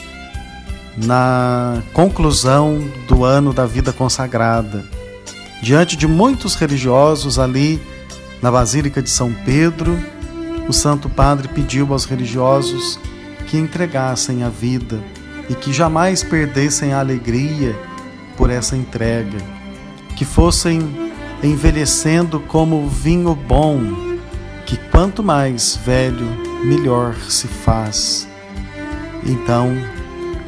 na 0.96 1.80
conclusão 1.92 2.82
do 3.06 3.24
ano 3.24 3.52
da 3.52 3.64
vida 3.64 3.92
consagrada. 3.92 4.84
Diante 5.62 5.96
de 5.96 6.08
muitos 6.08 6.56
religiosos 6.56 7.38
ali 7.38 7.80
na 8.42 8.50
Basílica 8.50 9.00
de 9.00 9.08
São 9.08 9.32
Pedro, 9.44 9.96
o 10.68 10.72
Santo 10.72 11.08
Padre 11.08 11.46
pediu 11.46 11.92
aos 11.92 12.04
religiosos 12.06 12.98
que 13.48 13.56
entregassem 13.56 14.42
a 14.42 14.48
vida 14.48 15.02
e 15.48 15.54
que 15.54 15.72
jamais 15.72 16.22
perdessem 16.22 16.92
a 16.92 17.00
alegria 17.00 17.74
por 18.36 18.50
essa 18.50 18.76
entrega, 18.76 19.38
que 20.16 20.24
fossem 20.24 21.10
envelhecendo 21.42 22.40
como 22.40 22.88
vinho 22.88 23.34
bom, 23.34 23.80
que 24.66 24.76
quanto 24.76 25.22
mais 25.22 25.76
velho, 25.76 26.26
melhor 26.62 27.14
se 27.28 27.48
faz. 27.48 28.28
Então, 29.24 29.72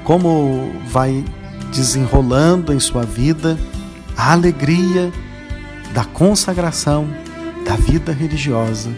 como 0.04 0.70
vai 0.86 1.24
desenrolando 1.72 2.72
em 2.72 2.80
sua 2.80 3.04
vida 3.04 3.58
a 4.16 4.32
alegria 4.32 5.10
da 5.94 6.04
consagração 6.04 7.08
da 7.64 7.76
vida 7.76 8.12
religiosa, 8.12 8.90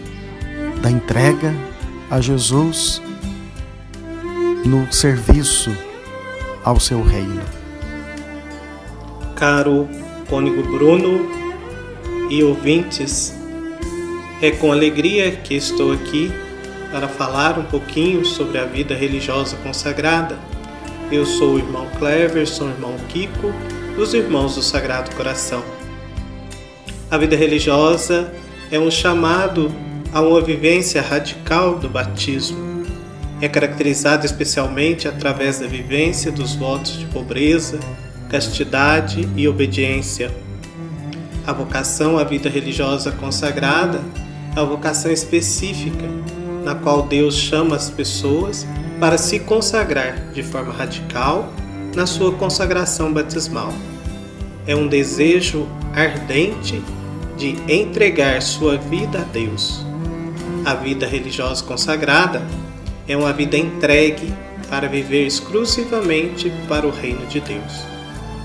da 0.81 0.91
entrega 0.91 1.53
a 2.11 2.19
Jesus 2.19 3.01
no 4.65 4.91
serviço 4.91 5.75
ao 6.63 6.79
seu 6.79 7.03
reino. 7.03 7.41
Caro 9.35 9.89
cônego 10.29 10.63
Bruno 10.63 11.29
e 12.29 12.43
ouvintes, 12.43 13.35
é 14.41 14.51
com 14.51 14.71
alegria 14.71 15.31
que 15.31 15.53
estou 15.53 15.91
aqui 15.91 16.31
para 16.91 17.07
falar 17.07 17.59
um 17.59 17.63
pouquinho 17.63 18.25
sobre 18.25 18.57
a 18.57 18.65
vida 18.65 18.95
religiosa 18.95 19.55
consagrada. 19.57 20.37
Eu 21.11 21.25
sou 21.25 21.53
o 21.53 21.57
irmão 21.59 21.87
Cleverson, 21.99 22.69
irmão 22.69 22.95
Kiko, 23.09 23.53
dos 23.95 24.13
Irmãos 24.13 24.55
do 24.55 24.63
Sagrado 24.63 25.15
Coração. 25.15 25.63
A 27.11 27.17
vida 27.17 27.35
religiosa 27.35 28.33
é 28.71 28.79
um 28.79 28.89
chamado 28.89 29.71
a 30.11 30.21
uma 30.21 30.41
vivência 30.41 31.01
radical 31.01 31.77
do 31.77 31.87
batismo. 31.87 32.72
É 33.43 33.49
caracterizada 33.49 34.25
especialmente 34.25 35.05
através 35.05 35.59
da 35.59 35.67
vivência 35.67 36.31
dos 36.31 36.55
votos 36.55 36.97
de 36.97 37.05
pobreza, 37.07 37.77
castidade 38.29 39.27
e 39.35 39.45
obediência. 39.49 40.31
A 41.45 41.51
vocação 41.51 42.17
à 42.17 42.23
vida 42.23 42.47
religiosa 42.47 43.11
consagrada 43.11 44.01
é 44.55 44.59
uma 44.61 44.65
vocação 44.65 45.11
específica, 45.11 46.05
na 46.63 46.73
qual 46.73 47.01
Deus 47.01 47.35
chama 47.35 47.75
as 47.75 47.89
pessoas 47.89 48.65
para 48.97 49.17
se 49.17 49.39
consagrar 49.39 50.29
de 50.31 50.41
forma 50.41 50.71
radical 50.71 51.51
na 51.93 52.05
sua 52.05 52.31
consagração 52.31 53.11
batismal. 53.11 53.73
É 54.65 54.73
um 54.73 54.87
desejo 54.87 55.67
ardente 55.93 56.81
de 57.37 57.57
entregar 57.67 58.41
sua 58.41 58.77
vida 58.77 59.19
a 59.19 59.23
Deus. 59.23 59.85
A 60.63 60.75
vida 60.75 61.05
religiosa 61.05 61.61
consagrada 61.61 62.41
é 63.07 63.17
uma 63.17 63.33
vida 63.33 63.57
entregue 63.57 64.33
para 64.69 64.87
viver 64.87 65.25
exclusivamente 65.25 66.51
para 66.67 66.87
o 66.87 66.91
reino 66.91 67.25
de 67.27 67.39
Deus. 67.39 67.85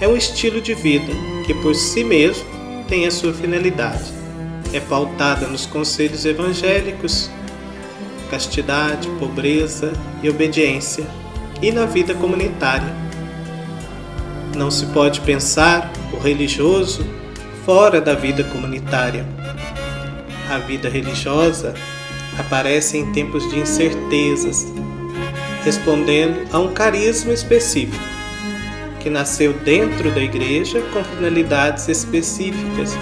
É 0.01 0.07
um 0.07 0.16
estilo 0.16 0.61
de 0.61 0.75
vida 0.75 1.12
que 1.47 1.55
por 1.55 1.75
si 1.75 2.05
mesmo 2.05 2.47
tem 2.88 3.07
a 3.07 3.11
sua 3.11 3.33
finalidade. 3.33 4.12
É 4.73 4.81
pautada 4.81 5.47
nos 5.47 5.64
conselhos 5.64 6.25
evangélicos, 6.25 7.31
castidade, 8.31 9.09
pobreza 9.18 9.92
e 10.23 10.29
obediência, 10.29 11.07
e 11.62 11.73
na 11.73 11.87
vida 11.87 12.14
comunitária. 12.14 12.94
Não 14.57 14.71
se 14.71 14.87
pode 14.87 15.21
pensar 15.23 15.90
o 16.12 16.18
religioso 16.18 17.07
fora 17.64 18.01
da 18.01 18.14
vida 18.14 18.44
comunitária. 18.44 19.27
A 20.51 20.59
vida 20.59 20.88
religiosa 20.88 21.75
aparece 22.38 22.96
em 22.96 23.12
tempos 23.12 23.48
de 23.51 23.59
incertezas, 23.59 24.72
respondendo 25.64 26.46
a 26.53 26.59
um 26.59 26.72
carisma 26.72 27.33
específico, 27.33 28.03
que 29.01 29.11
nasceu 29.11 29.53
dentro 29.53 30.11
da 30.11 30.20
igreja 30.20 30.81
com 30.92 31.03
finalidades 31.05 31.88
específicas 31.88 32.96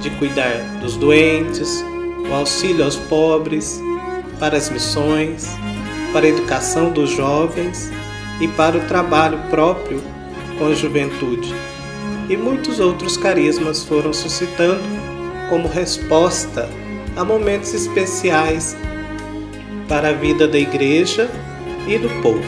de 0.00 0.10
cuidar 0.10 0.58
dos 0.80 0.96
doentes, 0.96 1.84
o 2.28 2.34
auxílio 2.34 2.84
aos 2.84 2.96
pobres, 2.96 3.80
para 4.38 4.56
as 4.56 4.68
missões, 4.70 5.48
para 6.12 6.26
a 6.26 6.28
educação 6.28 6.90
dos 6.90 7.10
jovens 7.10 7.90
e 8.40 8.48
para 8.48 8.76
o 8.76 8.84
trabalho 8.86 9.38
próprio 9.50 10.02
com 10.58 10.66
a 10.66 10.74
juventude. 10.74 11.54
E 12.28 12.36
muitos 12.36 12.80
outros 12.80 13.16
carismas 13.16 13.84
foram 13.84 14.12
suscitando 14.12 14.82
como 15.48 15.68
resposta 15.68 16.68
a 17.16 17.24
momentos 17.24 17.74
especiais 17.74 18.76
para 19.88 20.08
a 20.08 20.12
vida 20.12 20.46
da 20.48 20.58
igreja 20.58 21.30
e 21.86 21.98
do 21.98 22.08
povo. 22.22 22.44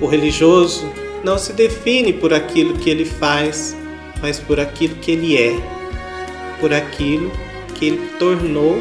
O 0.00 0.06
religioso 0.06 0.84
não 1.24 1.38
se 1.38 1.52
define 1.52 2.12
por 2.12 2.34
aquilo 2.34 2.74
que 2.74 2.90
ele 2.90 3.04
faz, 3.04 3.76
mas 4.20 4.38
por 4.38 4.58
aquilo 4.58 4.96
que 4.96 5.12
ele 5.12 5.36
é, 5.36 5.54
por 6.60 6.72
aquilo 6.72 7.30
que 7.74 7.86
ele 7.86 8.10
tornou 8.18 8.76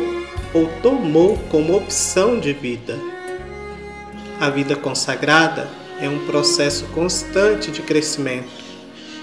ou 0.54 0.67
tomou 0.82 1.38
como 1.50 1.76
opção 1.76 2.39
de 2.39 2.54
vida. 2.54 2.97
A 4.39 4.50
vida 4.50 4.76
consagrada 4.76 5.69
é 6.00 6.10
um 6.10 6.19
processo 6.26 6.86
constante 6.93 7.69
de 7.71 7.82
crescimento 7.82 8.62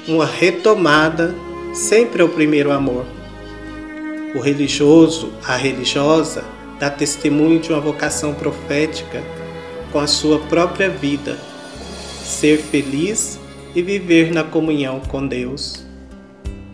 uma 0.08 0.24
retomada 0.24 1.34
sempre 1.74 2.22
ao 2.22 2.28
primeiro 2.28 2.72
amor. 2.72 3.04
O 4.34 4.40
religioso, 4.40 5.32
a 5.44 5.56
religiosa, 5.56 6.44
dá 6.78 6.90
testemunho 6.90 7.60
de 7.60 7.72
uma 7.72 7.80
vocação 7.80 8.34
profética 8.34 9.22
com 9.90 9.98
a 9.98 10.06
sua 10.06 10.38
própria 10.38 10.88
vida, 10.88 11.38
ser 12.22 12.58
feliz 12.58 13.38
e 13.74 13.82
viver 13.82 14.32
na 14.32 14.44
comunhão 14.44 15.00
com 15.00 15.26
Deus, 15.26 15.84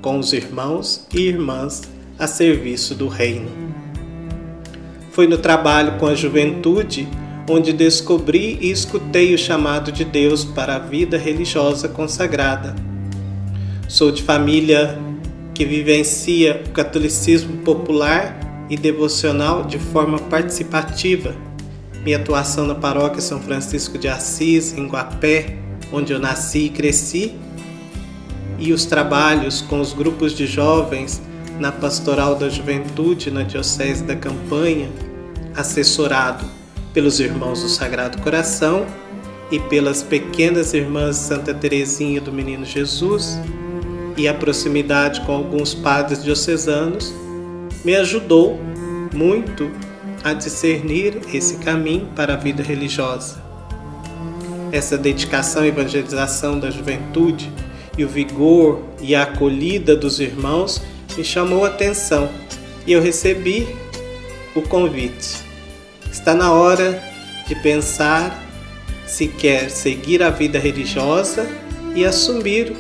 com 0.02 0.18
os 0.18 0.32
irmãos 0.32 1.06
e 1.14 1.20
irmãs 1.20 1.82
a 2.18 2.26
serviço 2.26 2.94
do 2.94 3.08
Reino. 3.08 3.50
Foi 5.10 5.26
no 5.26 5.38
trabalho 5.38 5.98
com 5.98 6.06
a 6.06 6.14
juventude 6.14 7.08
onde 7.48 7.72
descobri 7.72 8.58
e 8.60 8.70
escutei 8.70 9.34
o 9.34 9.38
chamado 9.38 9.92
de 9.92 10.04
Deus 10.04 10.44
para 10.44 10.76
a 10.76 10.78
vida 10.78 11.18
religiosa 11.18 11.88
consagrada 11.88 12.74
Sou 13.88 14.10
de 14.10 14.22
família 14.22 14.98
que 15.54 15.64
vivencia 15.64 16.62
o 16.66 16.70
catolicismo 16.70 17.58
popular 17.58 18.66
e 18.68 18.76
devocional 18.76 19.64
de 19.64 19.78
forma 19.78 20.18
participativa. 20.18 21.34
Minha 22.04 22.18
atuação 22.18 22.66
na 22.66 22.74
paróquia 22.74 23.20
São 23.20 23.40
Francisco 23.40 23.96
de 23.96 24.08
Assis, 24.08 24.76
em 24.76 24.87
Guapé, 24.87 25.58
onde 25.92 26.12
eu 26.12 26.18
nasci 26.18 26.66
e 26.66 26.68
cresci, 26.68 27.35
e 28.58 28.72
os 28.72 28.85
trabalhos 28.85 29.60
com 29.62 29.81
os 29.81 29.92
grupos 29.92 30.33
de 30.33 30.46
jovens 30.46 31.22
na 31.58 31.70
Pastoral 31.70 32.35
da 32.35 32.48
Juventude 32.48 33.31
na 33.31 33.42
Diocese 33.42 34.02
da 34.02 34.16
Campanha, 34.16 34.90
assessorado 35.54 36.44
pelos 36.92 37.20
irmãos 37.20 37.62
do 37.62 37.68
Sagrado 37.68 38.20
Coração 38.22 38.87
e 39.50 39.58
pelas 39.58 40.02
pequenas 40.02 40.74
irmãs 40.74 41.16
Santa 41.16 41.54
Teresinha 41.54 42.20
do 42.20 42.33
Menino 42.33 42.64
Jesus, 42.64 43.38
e 44.17 44.29
a 44.29 44.35
proximidade 44.35 45.21
com 45.23 45.33
alguns 45.33 45.75
padres 45.75 46.23
diocesanos 46.23 47.12
me 47.85 47.94
ajudou 47.96 48.58
muito 49.12 49.71
a 50.23 50.33
discernir 50.33 51.19
esse 51.33 51.56
caminho 51.56 52.08
para 52.17 52.35
a 52.35 52.37
vida 52.37 52.62
religiosa. 52.62 53.42
Essa 54.73 54.96
dedicação 54.96 55.65
e 55.65 55.69
evangelização 55.69 56.58
da 56.58 56.71
juventude 56.71 57.52
e 57.96 58.04
o 58.04 58.08
vigor 58.08 58.83
e 59.00 59.15
a 59.15 59.23
acolhida 59.23 59.94
dos 59.94 60.19
irmãos 60.19 60.81
me 61.17 61.23
chamou 61.23 61.65
a 61.65 61.69
atenção 61.69 62.29
e 62.87 62.92
eu 62.92 63.00
recebi 63.00 63.69
o 64.54 64.62
convite. 64.62 65.44
Está 66.10 66.35
na 66.35 66.52
hora 66.52 67.02
de 67.46 67.54
pensar 67.56 68.42
se 69.06 69.29
quer 69.29 69.71
seguir 69.71 70.23
a 70.23 70.31
vida 70.31 70.58
religiosa 70.58 71.46
e 71.94 72.04
assumir 72.04 72.75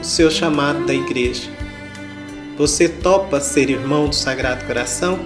o 0.00 0.04
seu 0.04 0.30
chamado 0.30 0.86
da 0.86 0.94
igreja. 0.94 1.50
Você 2.56 2.88
topa 2.88 3.40
ser 3.40 3.68
irmão 3.70 4.08
do 4.08 4.14
Sagrado 4.14 4.64
Coração? 4.64 5.18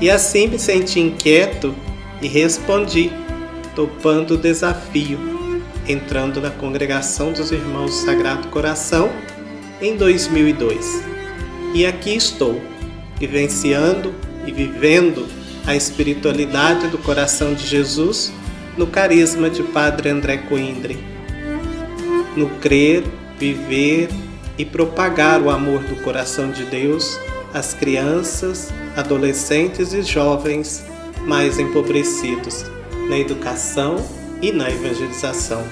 E 0.00 0.10
assim 0.10 0.46
me 0.48 0.58
senti 0.58 1.00
inquieto 1.00 1.74
e 2.20 2.28
respondi, 2.28 3.12
topando 3.74 4.34
o 4.34 4.38
desafio, 4.38 5.18
entrando 5.88 6.40
na 6.40 6.50
congregação 6.50 7.32
dos 7.32 7.50
Irmãos 7.52 7.90
do 7.90 8.06
Sagrado 8.06 8.48
Coração 8.48 9.10
em 9.80 9.96
2002. 9.96 11.02
E 11.74 11.86
aqui 11.86 12.14
estou, 12.16 12.60
vivenciando 13.18 14.14
e 14.46 14.52
vivendo 14.52 15.26
a 15.66 15.76
espiritualidade 15.76 16.88
do 16.88 16.98
coração 16.98 17.54
de 17.54 17.66
Jesus 17.66 18.32
no 18.76 18.86
carisma 18.86 19.50
de 19.50 19.62
Padre 19.62 20.08
André 20.08 20.38
Coindre. 20.38 20.98
No 22.38 22.48
crer, 22.60 23.02
viver 23.36 24.08
e 24.56 24.64
propagar 24.64 25.42
o 25.42 25.50
amor 25.50 25.80
do 25.80 25.96
coração 26.04 26.52
de 26.52 26.64
Deus 26.66 27.18
às 27.52 27.74
crianças, 27.74 28.72
adolescentes 28.96 29.92
e 29.92 30.02
jovens 30.02 30.84
mais 31.26 31.58
empobrecidos 31.58 32.64
na 33.08 33.18
educação 33.18 33.96
e 34.40 34.52
na 34.52 34.70
evangelização. 34.70 35.64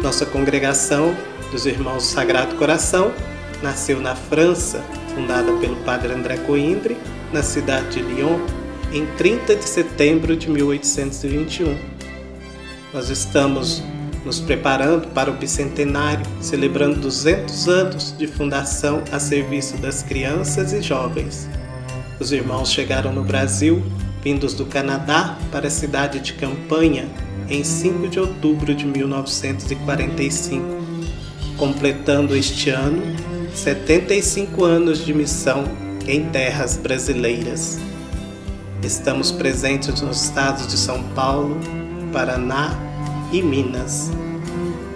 Nossa 0.00 0.24
congregação 0.24 1.12
dos 1.50 1.66
Irmãos 1.66 2.04
do 2.04 2.08
Sagrado 2.08 2.54
Coração 2.54 3.12
nasceu 3.60 4.00
na 4.00 4.14
França, 4.14 4.80
fundada 5.12 5.52
pelo 5.54 5.74
Padre 5.78 6.12
André 6.12 6.36
Coindre, 6.36 6.96
na 7.32 7.42
cidade 7.42 7.94
de 7.94 8.02
Lyon, 8.02 8.38
em 8.92 9.04
30 9.16 9.56
de 9.56 9.68
setembro 9.68 10.36
de 10.36 10.48
1821. 10.48 11.76
Nós 12.94 13.10
estamos 13.10 13.82
nos 14.24 14.40
preparando 14.40 15.08
para 15.08 15.30
o 15.30 15.34
bicentenário, 15.34 16.24
celebrando 16.40 17.00
200 17.00 17.68
anos 17.68 18.14
de 18.16 18.26
fundação 18.26 19.02
a 19.12 19.18
serviço 19.18 19.76
das 19.78 20.02
crianças 20.02 20.72
e 20.72 20.80
jovens. 20.82 21.48
Os 22.20 22.32
irmãos 22.32 22.72
chegaram 22.72 23.12
no 23.12 23.22
Brasil, 23.22 23.82
vindos 24.22 24.54
do 24.54 24.66
Canadá, 24.66 25.38
para 25.50 25.68
a 25.68 25.70
cidade 25.70 26.20
de 26.20 26.32
Campanha, 26.34 27.08
em 27.48 27.64
5 27.64 28.08
de 28.08 28.20
outubro 28.20 28.74
de 28.74 28.84
1945, 28.84 30.64
completando 31.56 32.36
este 32.36 32.70
ano 32.70 33.02
75 33.54 34.64
anos 34.64 35.04
de 35.04 35.14
missão 35.14 35.64
em 36.06 36.24
terras 36.26 36.76
brasileiras. 36.76 37.78
Estamos 38.82 39.32
presentes 39.32 40.00
nos 40.00 40.22
estados 40.24 40.66
de 40.66 40.76
São 40.76 41.02
Paulo, 41.14 41.58
Paraná 42.12 42.87
e 43.32 43.42
Minas. 43.42 44.10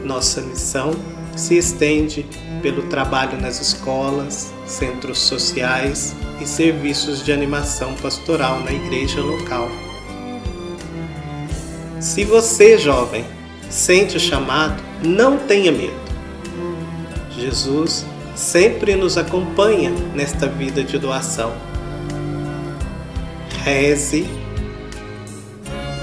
Nossa 0.05 0.41
missão 0.41 0.93
se 1.37 1.57
estende 1.57 2.27
pelo 2.61 2.83
trabalho 2.85 3.41
nas 3.41 3.61
escolas, 3.61 4.53
centros 4.67 5.19
sociais 5.19 6.15
e 6.41 6.47
serviços 6.47 7.25
de 7.25 7.33
animação 7.33 7.95
pastoral 7.95 8.61
na 8.61 8.73
igreja 8.73 9.21
local. 9.21 9.69
Se 12.01 12.25
você, 12.25 12.79
jovem, 12.79 13.25
sente 13.71 14.17
o 14.17 14.21
chamado, 14.21 14.83
não 15.03 15.39
tenha 15.39 15.71
medo. 15.71 16.03
Jesus 17.37 18.05
sempre 18.35 18.95
nos 18.97 19.17
acompanha 19.17 19.91
nesta 20.15 20.47
vida 20.47 20.83
de 20.83 20.99
doação. 20.99 21.53
Reze, 23.65 24.27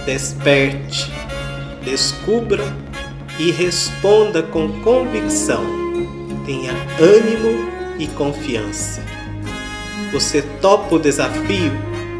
desperte, 0.06 1.12
descubra 1.90 2.64
e 3.40 3.50
responda 3.50 4.44
com 4.44 4.82
convicção. 4.84 5.64
Tenha 6.46 6.72
ânimo 7.00 7.68
e 7.98 8.06
confiança. 8.08 9.02
Você 10.14 10.44
topa 10.62 10.96
o 10.96 11.00
desafio 11.00 11.72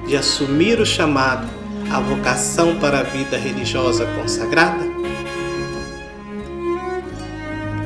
de 0.08 0.18
assumir 0.18 0.80
o 0.80 0.86
chamado, 0.86 1.48
a 1.92 2.00
vocação 2.00 2.78
para 2.78 3.00
a 3.00 3.04
vida 3.04 3.38
religiosa 3.38 4.08
consagrada? 4.20 4.90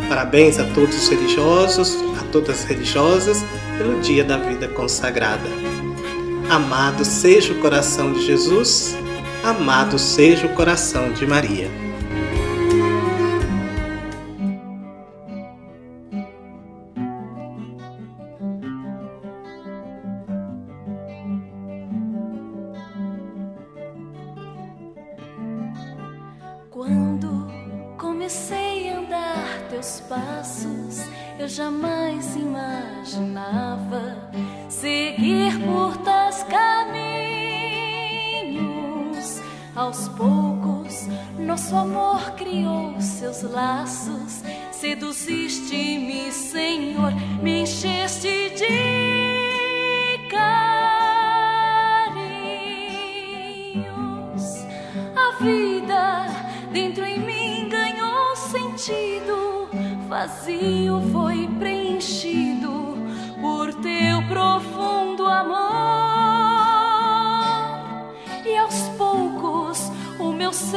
Parabéns 0.07 0.59
a 0.59 0.63
todos 0.73 0.95
os 0.95 1.09
religiosos, 1.09 1.97
a 2.21 2.23
todas 2.31 2.61
as 2.61 2.63
religiosas, 2.63 3.43
pelo 3.77 3.99
Dia 3.99 4.23
da 4.23 4.37
Vida 4.37 4.69
Consagrada. 4.69 5.49
Amado 6.49 7.03
seja 7.03 7.51
o 7.51 7.59
coração 7.59 8.13
de 8.13 8.25
Jesus, 8.25 8.95
amado 9.43 9.99
seja 9.99 10.47
o 10.47 10.55
coração 10.55 11.11
de 11.11 11.27
Maria. 11.27 11.82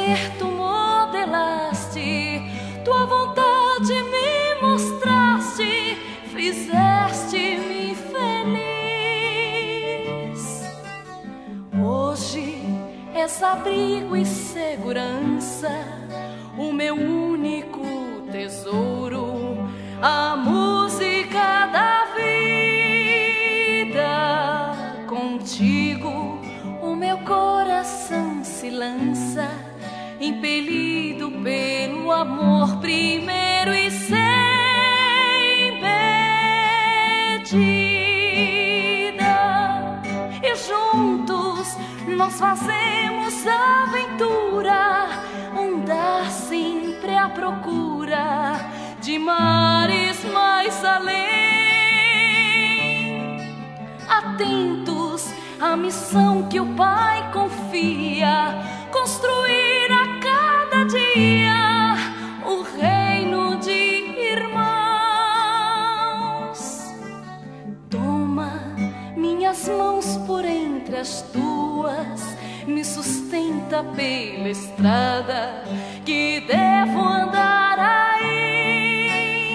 Ser 0.06 0.38
tu 0.38 0.46
modelaste, 0.46 2.40
tua 2.84 3.06
vontade 3.06 3.94
me 4.12 4.54
mostraste, 4.62 5.98
fizeste-me 6.32 7.96
feliz. 8.12 9.02
Hoje 11.84 12.62
és 13.14 13.42
abrigo 13.42 14.16
e 14.16 14.24
segurança, 14.24 15.72
o 16.56 16.72
meu 16.72 16.94
único 16.94 17.82
tesouro, 18.30 19.68
a 20.00 20.36
impelido 30.26 31.30
pelo 31.30 32.10
amor 32.10 32.76
primeiro 32.78 33.72
e 33.74 33.90
sem 33.90 34.16
medida. 37.40 37.66
E 40.42 40.54
juntos 40.56 41.76
nós 42.08 42.38
fazemos 42.38 43.46
aventura, 43.46 45.08
andar 45.56 46.30
sempre 46.30 47.16
à 47.16 47.28
procura 47.28 48.54
de 49.00 49.18
mares 49.18 50.24
mais 50.32 50.84
além. 50.84 51.26
Atentos 54.08 55.32
à 55.60 55.76
missão 55.76 56.48
que 56.48 56.58
o 56.58 56.66
Pai 56.74 57.30
confia, 57.32 58.54
construir 58.90 59.75
o 62.44 62.62
reino 62.78 63.56
de 63.56 63.72
irmãos. 64.32 64.66
Toma 67.88 68.74
minhas 69.16 69.66
mãos 69.68 70.18
por 70.26 70.44
entre 70.44 70.96
as 70.96 71.22
tuas, 71.32 72.36
me 72.66 72.84
sustenta 72.84 73.82
pela 73.82 74.50
estrada 74.50 75.64
que 76.04 76.40
devo 76.40 77.00
andar 77.00 77.78
ainda. 78.10 79.54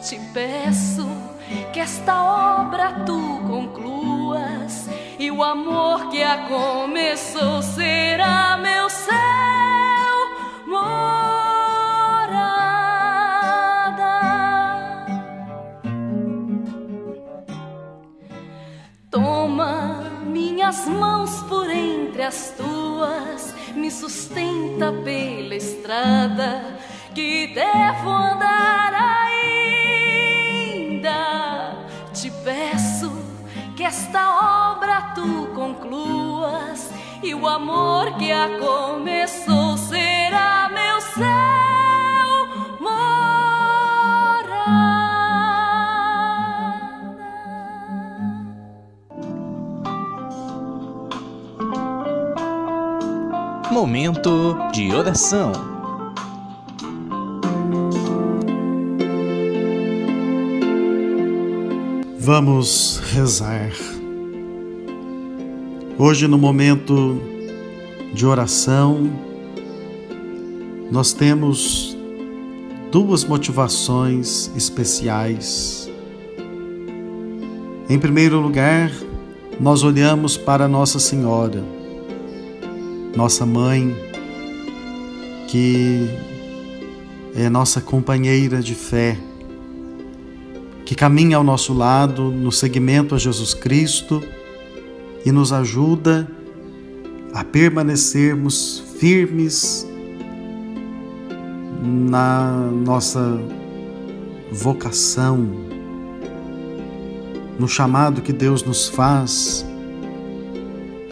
Te 0.00 0.20
peço 0.32 1.08
que 1.72 1.80
esta 1.80 2.60
obra 2.60 2.92
tu 3.04 3.40
concluas 3.48 4.88
e 5.18 5.28
o 5.30 5.42
amor 5.42 6.08
que 6.10 6.22
a 6.22 6.46
começou 6.46 7.60
será 7.62 8.43
minhas 20.74 20.86
mãos 20.88 21.42
por 21.48 21.70
entre 21.70 22.22
as 22.22 22.52
tuas, 22.56 23.54
me 23.74 23.90
sustenta 23.90 24.92
pela 25.04 25.54
estrada 25.54 26.78
que 27.14 27.54
devo 27.54 28.10
andar 28.10 28.92
ainda. 30.90 31.86
Te 32.12 32.30
peço 32.42 33.12
que 33.76 33.84
esta 33.84 34.72
obra 34.72 35.12
tu 35.14 35.48
concluas 35.54 36.90
e 37.22 37.32
o 37.34 37.46
amor 37.46 38.16
que 38.16 38.32
a 38.32 38.58
começou 38.58 39.63
Momento 53.74 54.56
de 54.72 54.94
oração. 54.94 55.50
Vamos 62.20 63.02
rezar. 63.12 63.72
Hoje, 65.98 66.28
no 66.28 66.38
momento 66.38 67.20
de 68.12 68.24
oração, 68.24 69.10
nós 70.88 71.12
temos 71.12 71.96
duas 72.92 73.24
motivações 73.24 74.52
especiais. 74.54 75.90
Em 77.90 77.98
primeiro 77.98 78.38
lugar, 78.38 78.92
nós 79.58 79.82
olhamos 79.82 80.36
para 80.36 80.68
Nossa 80.68 81.00
Senhora, 81.00 81.73
nossa 83.16 83.46
mãe, 83.46 83.94
que 85.48 86.08
é 87.34 87.48
nossa 87.48 87.80
companheira 87.80 88.60
de 88.60 88.74
fé 88.74 89.18
que 90.84 90.94
caminha 90.94 91.36
ao 91.36 91.44
nosso 91.44 91.72
lado 91.72 92.30
no 92.30 92.52
seguimento 92.52 93.14
a 93.14 93.18
Jesus 93.18 93.54
Cristo 93.54 94.22
e 95.24 95.32
nos 95.32 95.52
ajuda 95.52 96.28
a 97.32 97.42
permanecermos 97.42 98.84
firmes 98.98 99.88
na 101.82 102.70
nossa 102.84 103.40
vocação, 104.52 105.48
no 107.58 107.66
chamado 107.66 108.20
que 108.20 108.32
Deus 108.32 108.62
nos 108.62 108.88
faz 108.88 109.66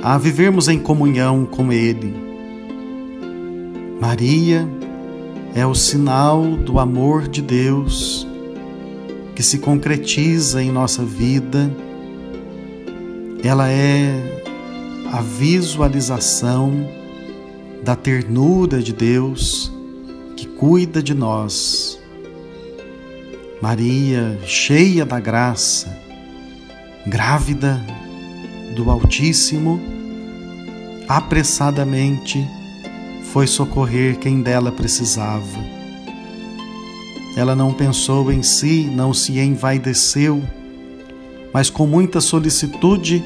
a 0.03 0.19
vivermos 0.19 0.67
em 0.67 0.81
comunhão 0.81 1.47
com 1.47 1.73
Ele. 1.73 2.13
Maria 4.01 4.69
é 5.55 5.65
o 5.65 5.75
sinal 5.75 6.43
do 6.57 6.81
amor 6.81 7.29
de 7.29 7.41
Deus 7.41 8.27
que 9.35 9.43
se 9.43 9.59
concretiza 9.59 10.63
em 10.63 10.73
nossa 10.73 11.05
vida, 11.05 11.71
ela 13.45 13.71
é 13.71 14.43
a 15.13 15.21
visualização 15.21 16.73
da 17.83 17.95
ternura 17.95 18.83
de 18.83 18.93
Deus 18.93 19.73
que 20.37 20.47
cuida 20.47 21.03
de 21.03 21.15
nós. 21.15 21.99
Maria, 23.61 24.39
cheia 24.45 25.07
da 25.07 25.21
graça, 25.21 25.97
grávida 27.07 27.81
do 28.75 28.91
Altíssimo, 28.91 29.92
apressadamente 31.17 32.47
foi 33.33 33.47
socorrer 33.47 34.19
quem 34.19 34.43
dela 34.43 34.71
precisava 34.71 35.83
ela 37.35 37.57
não 37.57 37.73
pensou 37.73 38.31
em 38.31 38.43
si, 38.43 38.91
não 38.93 39.15
se 39.15 39.39
envaideceu, 39.39 40.43
mas 41.53 41.71
com 41.71 41.87
muita 41.87 42.21
solicitude 42.21 43.25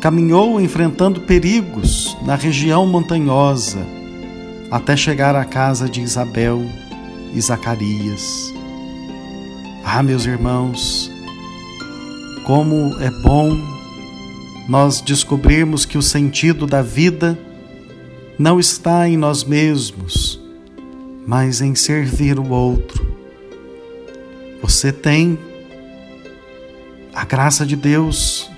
caminhou 0.00 0.60
enfrentando 0.60 1.20
perigos 1.22 2.16
na 2.24 2.34
região 2.34 2.86
montanhosa 2.86 3.84
até 4.70 4.96
chegar 4.96 5.34
à 5.34 5.44
casa 5.44 5.88
de 5.88 6.00
Isabel 6.00 6.62
e 7.34 7.40
Zacarias. 7.40 8.52
Ah, 9.84 10.02
meus 10.02 10.24
irmãos, 10.24 11.10
como 12.44 12.96
é 13.00 13.10
bom 13.10 13.71
nós 14.68 15.00
descobrirmos 15.00 15.84
que 15.84 15.98
o 15.98 16.02
sentido 16.02 16.66
da 16.66 16.82
vida 16.82 17.38
não 18.38 18.58
está 18.58 19.08
em 19.08 19.16
nós 19.16 19.44
mesmos, 19.44 20.40
mas 21.26 21.60
em 21.60 21.74
servir 21.74 22.38
o 22.38 22.48
outro 22.48 23.12
você 24.62 24.92
tem 24.92 25.36
a 27.12 27.24
graça 27.24 27.66
de 27.66 27.74
Deus 27.74 28.48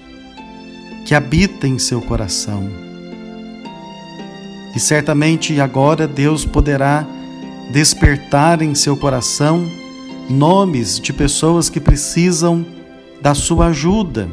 que 1.07 1.14
habita 1.14 1.66
em 1.66 1.78
seu 1.78 2.02
coração. 2.02 2.68
E 4.76 4.78
certamente 4.78 5.59
agora 5.61 6.07
Deus 6.07 6.44
poderá 6.44 7.07
despertar 7.72 8.61
em 8.61 8.74
seu 8.74 8.98
coração 8.98 9.66
nomes 10.28 11.00
de 11.00 11.12
pessoas 11.12 11.70
que 11.70 11.80
precisam 11.80 12.66
da 13.22 13.34
sua 13.34 13.68
ajuda. 13.68 14.28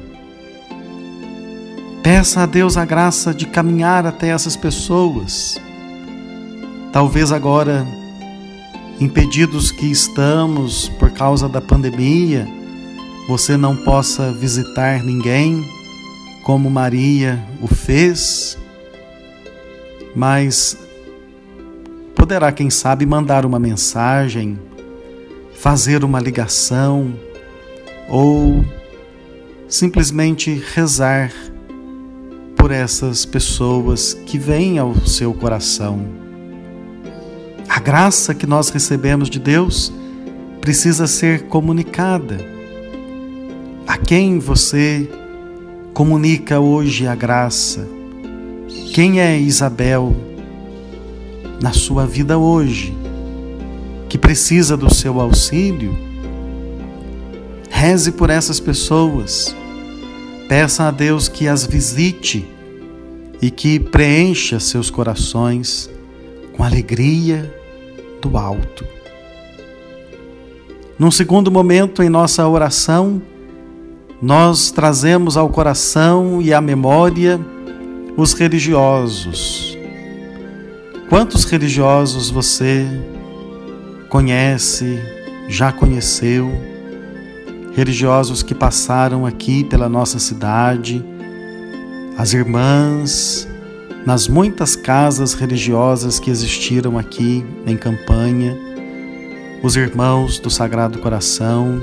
Peça 2.04 2.42
a 2.42 2.46
Deus 2.48 2.78
a 2.78 2.86
graça 2.86 3.32
de 3.32 3.46
caminhar 3.46 4.08
até 4.08 4.30
essas 4.30 4.56
pessoas. 4.56 5.62
Talvez 6.92 7.32
agora 7.32 7.86
impedidos 9.00 9.72
que 9.72 9.86
estamos 9.86 10.90
por 10.90 11.12
causa 11.12 11.48
da 11.48 11.62
pandemia, 11.62 12.48
você 13.28 13.56
não 13.56 13.76
possa 13.76 14.32
visitar 14.32 15.04
ninguém 15.04 15.64
como 16.44 16.72
Maria 16.72 17.40
o 17.62 17.68
fez, 17.68 18.58
mas 20.16 20.76
poderá, 22.16 22.52
quem 22.52 22.72
sabe, 22.72 23.06
mandar 23.06 23.46
uma 23.46 23.60
mensagem, 23.60 24.60
fazer 25.54 26.04
uma 26.04 26.20
ligação 26.20 27.14
ou 28.10 28.66
simplesmente 29.68 30.64
rezar 30.74 31.32
por 32.72 32.76
essas 32.78 33.26
pessoas 33.26 34.14
que 34.14 34.38
vêm 34.38 34.80
ao 34.80 34.96
seu 35.06 35.34
coração. 35.34 36.06
A 37.68 37.82
graça 37.82 38.34
que 38.34 38.48
nós 38.48 38.70
recebemos 38.70 39.30
de 39.30 39.40
Deus 39.40 39.92
precisa 40.62 41.06
ser 41.06 41.48
comunicada. 41.48 42.38
A 43.86 43.98
quem 43.98 44.40
você 44.40 45.06
comunica 45.94 46.62
hoje 46.62 47.06
a 47.08 47.14
graça? 47.14 47.86
Quem 48.94 49.20
é 49.20 49.38
Isabel 49.38 50.16
na 51.62 51.74
sua 51.74 52.08
vida 52.08 52.38
hoje 52.38 52.96
que 54.08 54.18
precisa 54.18 54.78
do 54.78 54.94
seu 54.94 55.20
auxílio? 55.20 55.94
Reze 57.70 58.14
por 58.14 58.30
essas 58.30 58.62
pessoas. 58.62 59.54
Peça 60.48 60.88
a 60.88 60.92
Deus 60.92 61.28
que 61.28 61.50
as 61.50 61.66
visite 61.66 62.48
e 63.42 63.50
que 63.50 63.80
preencha 63.80 64.60
seus 64.60 64.90
corações 64.90 65.90
com 66.54 66.64
alegria 66.64 67.54
do 68.22 68.38
alto. 68.38 68.86
Num 71.00 71.10
segundo 71.10 71.50
momento 71.52 72.04
em 72.04 72.10
nossa 72.10 72.48
oração, 72.48 73.22
nós 74.22 74.70
trazemos 74.70 75.36
ao 75.36 75.50
coração 75.50 76.40
e 76.40 76.54
à 76.54 76.62
memória 76.62 77.40
os 78.16 78.34
religiosos. 78.34 79.76
Quantos 81.10 81.44
religiosos 81.44 82.30
você 82.30 82.86
conhece, 84.10 85.00
já 85.48 85.72
conheceu? 85.72 86.52
Religiosos 87.74 88.44
que 88.44 88.54
passaram 88.54 89.26
aqui 89.26 89.64
pela 89.64 89.90
nossa 89.90 90.20
cidade, 90.20 91.04
as 92.22 92.34
irmãs, 92.36 93.48
nas 94.06 94.28
muitas 94.28 94.76
casas 94.76 95.34
religiosas 95.34 96.20
que 96.20 96.30
existiram 96.30 96.96
aqui 96.96 97.44
em 97.66 97.76
campanha, 97.76 98.56
os 99.64 99.76
irmãos 99.76 100.38
do 100.38 100.48
Sagrado 100.48 101.00
Coração, 101.00 101.82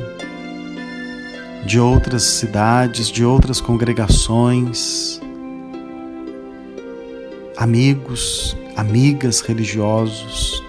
de 1.67 1.81
outras 1.81 2.23
cidades, 2.23 3.09
de 3.09 3.25
outras 3.25 3.61
congregações, 3.61 5.21
amigos, 7.57 8.57
amigas 8.77 9.41
religiosos. 9.41 10.63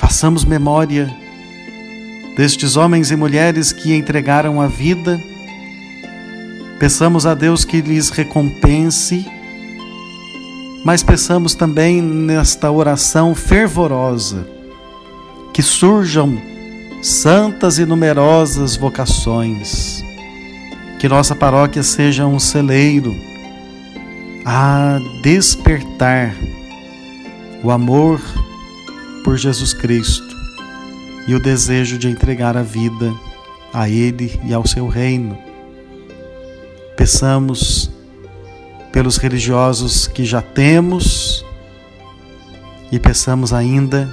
Façamos 0.00 0.44
memória 0.44 1.08
destes 2.36 2.74
homens 2.76 3.12
e 3.12 3.16
mulheres 3.16 3.70
que 3.70 3.94
entregaram 3.94 4.60
a 4.60 4.66
vida 4.66 5.29
Peçamos 6.80 7.26
a 7.26 7.34
Deus 7.34 7.62
que 7.62 7.82
lhes 7.82 8.08
recompense, 8.08 9.26
mas 10.82 11.02
peçamos 11.02 11.54
também 11.54 12.00
nesta 12.00 12.70
oração 12.70 13.34
fervorosa 13.34 14.48
que 15.52 15.62
surjam 15.62 16.40
santas 17.02 17.78
e 17.78 17.84
numerosas 17.84 18.76
vocações, 18.76 20.02
que 20.98 21.06
nossa 21.06 21.34
paróquia 21.34 21.82
seja 21.82 22.26
um 22.26 22.38
celeiro 22.38 23.14
a 24.46 24.98
despertar 25.22 26.34
o 27.62 27.70
amor 27.70 28.22
por 29.22 29.36
Jesus 29.36 29.74
Cristo 29.74 30.34
e 31.28 31.34
o 31.34 31.38
desejo 31.38 31.98
de 31.98 32.08
entregar 32.08 32.56
a 32.56 32.62
vida 32.62 33.12
a 33.70 33.86
Ele 33.86 34.40
e 34.46 34.54
ao 34.54 34.66
seu 34.66 34.88
reino 34.88 35.49
Peçamos 37.00 37.90
pelos 38.92 39.16
religiosos 39.16 40.06
que 40.06 40.22
já 40.22 40.42
temos 40.42 41.42
e 42.92 42.98
peçamos 42.98 43.54
ainda 43.54 44.06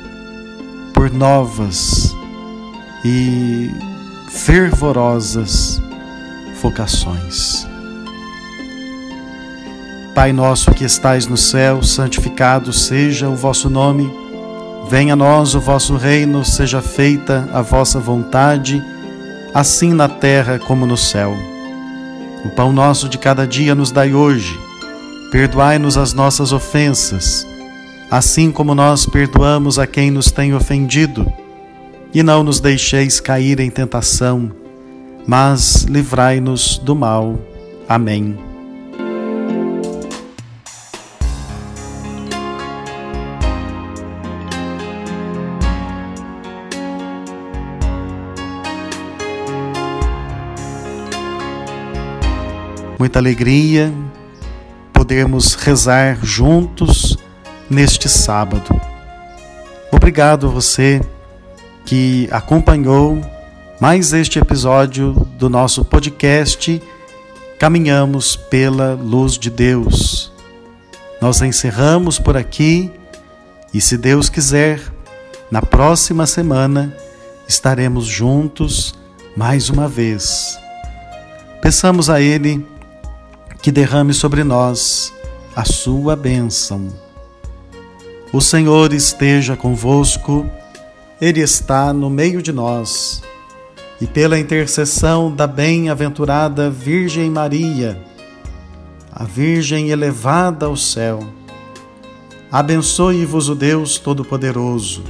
por 0.93 1.11
novas 1.11 2.15
e 3.03 3.69
fervorosas 4.29 5.81
vocações. 6.61 7.67
Pai 10.15 10.31
nosso 10.31 10.71
que 10.71 10.85
estais 10.85 11.27
no 11.27 11.35
céu, 11.35 11.83
santificado 11.83 12.71
seja 12.71 13.27
o 13.27 13.35
vosso 13.35 13.69
nome. 13.69 14.09
Venha 14.89 15.11
a 15.11 15.17
nós 15.17 15.55
o 15.55 15.59
vosso 15.59 15.97
reino, 15.97 16.45
seja 16.45 16.81
feita 16.81 17.49
a 17.51 17.61
vossa 17.61 17.99
vontade, 17.99 18.81
assim 19.53 19.91
na 19.93 20.07
terra 20.07 20.57
como 20.57 20.85
no 20.85 20.95
céu. 20.95 21.56
O 22.47 22.49
pão 22.49 22.71
nosso 22.71 23.09
de 23.09 23.17
cada 23.17 23.45
dia 23.45 23.75
nos 23.75 23.91
dai 23.91 24.13
hoje. 24.13 24.57
Perdoai-nos 25.33 25.97
as 25.97 26.13
nossas 26.13 26.53
ofensas, 26.53 27.45
assim 28.09 28.53
como 28.53 28.73
nós 28.73 29.05
perdoamos 29.05 29.77
a 29.77 29.85
quem 29.85 30.09
nos 30.09 30.31
tem 30.31 30.53
ofendido. 30.53 31.29
E 32.13 32.23
não 32.23 32.43
nos 32.43 32.61
deixeis 32.61 33.19
cair 33.19 33.59
em 33.59 33.69
tentação, 33.69 34.49
mas 35.27 35.83
livrai-nos 35.83 36.77
do 36.77 36.95
mal. 36.95 37.37
Amém. 37.85 38.46
Muita 52.97 53.19
alegria 53.19 53.93
podermos 54.91 55.53
rezar 55.53 56.17
juntos 56.23 57.17
neste 57.69 58.09
sábado. 58.09 58.69
Obrigado 59.91 60.47
a 60.47 60.49
você 60.49 61.01
que 61.85 62.27
acompanhou 62.31 63.21
mais 63.79 64.13
este 64.13 64.39
episódio 64.39 65.13
do 65.37 65.49
nosso 65.49 65.85
podcast 65.85 66.81
Caminhamos 67.59 68.35
pela 68.35 68.93
Luz 68.93 69.37
de 69.37 69.49
Deus. 69.49 70.31
Nós 71.21 71.41
encerramos 71.41 72.19
por 72.19 72.35
aqui 72.35 72.91
e, 73.73 73.81
se 73.81 73.97
Deus 73.97 74.29
quiser, 74.29 74.81
na 75.49 75.61
próxima 75.61 76.25
semana 76.25 76.95
estaremos 77.47 78.05
juntos 78.05 78.95
mais 79.35 79.69
uma 79.69 79.87
vez. 79.87 80.57
Peçamos 81.61 82.09
a 82.09 82.21
Ele 82.21 82.65
que 83.61 83.71
derrame 83.71 84.13
sobre 84.13 84.43
nós 84.43 85.13
a 85.55 85.65
sua 85.65 86.15
bênção. 86.15 86.87
O 88.31 88.41
Senhor 88.41 88.93
esteja 88.93 89.55
convosco, 89.55 90.45
Ele 91.19 91.39
está 91.41 91.91
no 91.93 92.09
meio 92.09 92.41
de 92.41 92.51
nós, 92.51 93.23
e 93.99 94.05
pela 94.05 94.37
intercessão 94.37 95.33
da 95.33 95.47
bem-aventurada 95.47 96.69
Virgem 96.69 97.31
Maria, 97.31 97.99
a 99.11 99.23
Virgem 99.23 99.89
elevada 99.89 100.67
ao 100.67 100.77
céu, 100.77 101.19
abençoe-vos 102.51 103.49
o 103.49 103.55
Deus 103.55 103.97
Todo-Poderoso, 103.97 105.03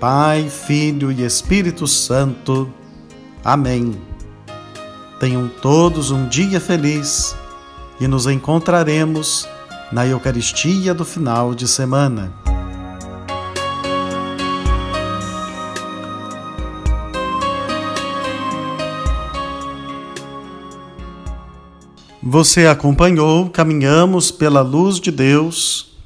Pai, 0.00 0.48
Filho 0.48 1.12
e 1.12 1.22
Espírito 1.22 1.86
Santo. 1.86 2.72
Amém. 3.44 3.94
Tenham 5.20 5.48
todos 5.60 6.10
um 6.10 6.26
dia 6.28 6.60
feliz 6.60 7.36
e 8.00 8.06
nos 8.06 8.26
encontraremos 8.26 9.48
na 9.90 10.06
Eucaristia 10.06 10.92
do 10.92 11.04
final 11.04 11.54
de 11.54 11.66
semana. 11.66 12.32
Você 22.22 22.66
acompanhou 22.66 23.48
Caminhamos 23.50 24.32
pela 24.32 24.60
Luz 24.60 24.98
de 24.98 25.12
Deus, 25.12 25.96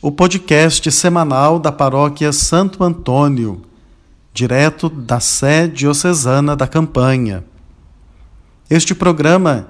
o 0.00 0.10
podcast 0.10 0.90
semanal 0.90 1.58
da 1.58 1.70
Paróquia 1.70 2.32
Santo 2.32 2.82
Antônio, 2.82 3.60
direto 4.32 4.88
da 4.88 5.20
sede 5.20 5.80
diocesana 5.80 6.56
da 6.56 6.66
campanha. 6.66 7.44
Este 8.70 8.94
programa 8.94 9.68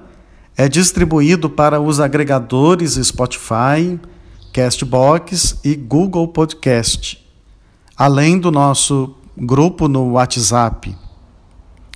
é 0.59 0.67
distribuído 0.67 1.49
para 1.49 1.79
os 1.79 2.01
agregadores 2.01 2.95
Spotify, 2.95 3.97
Castbox 4.51 5.57
e 5.63 5.73
Google 5.73 6.27
Podcast, 6.27 7.25
além 7.95 8.37
do 8.37 8.51
nosso 8.51 9.15
grupo 9.37 9.87
no 9.87 10.11
WhatsApp. 10.11 10.93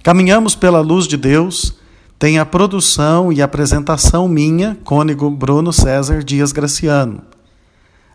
Caminhamos 0.01 0.55
pela 0.55 0.80
luz 0.80 1.09
de 1.09 1.18
Deus 1.18 1.78
tem 2.18 2.39
a 2.39 2.45
produção 2.45 3.34
e 3.34 3.41
apresentação 3.41 4.30
minha, 4.30 4.78
cônego 4.86 5.30
Bruno 5.30 5.74
César 5.74 6.24
Dias 6.24 6.53
Graciano. 6.53 7.22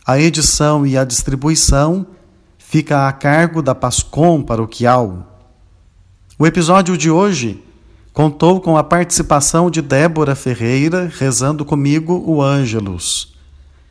A 0.06 0.18
edição 0.18 0.86
e 0.86 0.96
a 0.96 1.04
distribuição 1.04 2.06
fica 2.56 3.06
a 3.06 3.12
cargo 3.12 3.60
da 3.60 3.74
Pascom 3.74 4.42
Paroquial. 4.42 5.44
O 6.38 6.46
episódio 6.46 6.96
de 6.96 7.10
hoje 7.10 7.62
Contou 8.18 8.60
com 8.60 8.76
a 8.76 8.82
participação 8.82 9.70
de 9.70 9.80
Débora 9.80 10.34
Ferreira, 10.34 11.08
rezando 11.20 11.64
comigo 11.64 12.20
o 12.26 12.42
Ângelus. 12.42 13.32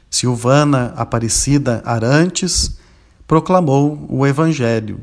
Silvana 0.09 0.93
Aparecida 0.97 1.82
Arantes 1.86 2.78
proclamou 3.25 4.05
o 4.09 4.28
Evangelho. 4.28 4.99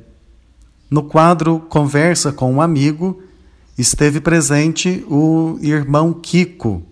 No 0.91 1.05
quadro 1.05 1.59
Conversa 1.59 2.35
com 2.35 2.53
um 2.53 2.61
Amigo, 2.61 3.23
esteve 3.79 4.21
presente 4.21 5.03
o 5.09 5.59
irmão 5.63 6.13
Kiko. 6.13 6.83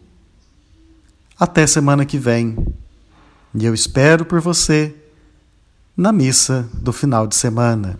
Até 1.39 1.66
semana 1.66 2.07
que 2.07 2.16
vem. 2.16 2.57
E 3.55 3.62
eu 3.62 3.74
espero 3.74 4.24
por 4.24 4.41
você 4.41 4.95
na 5.95 6.11
missa 6.11 6.66
do 6.72 6.95
final 6.95 7.26
de 7.26 7.37
semana. 7.37 7.99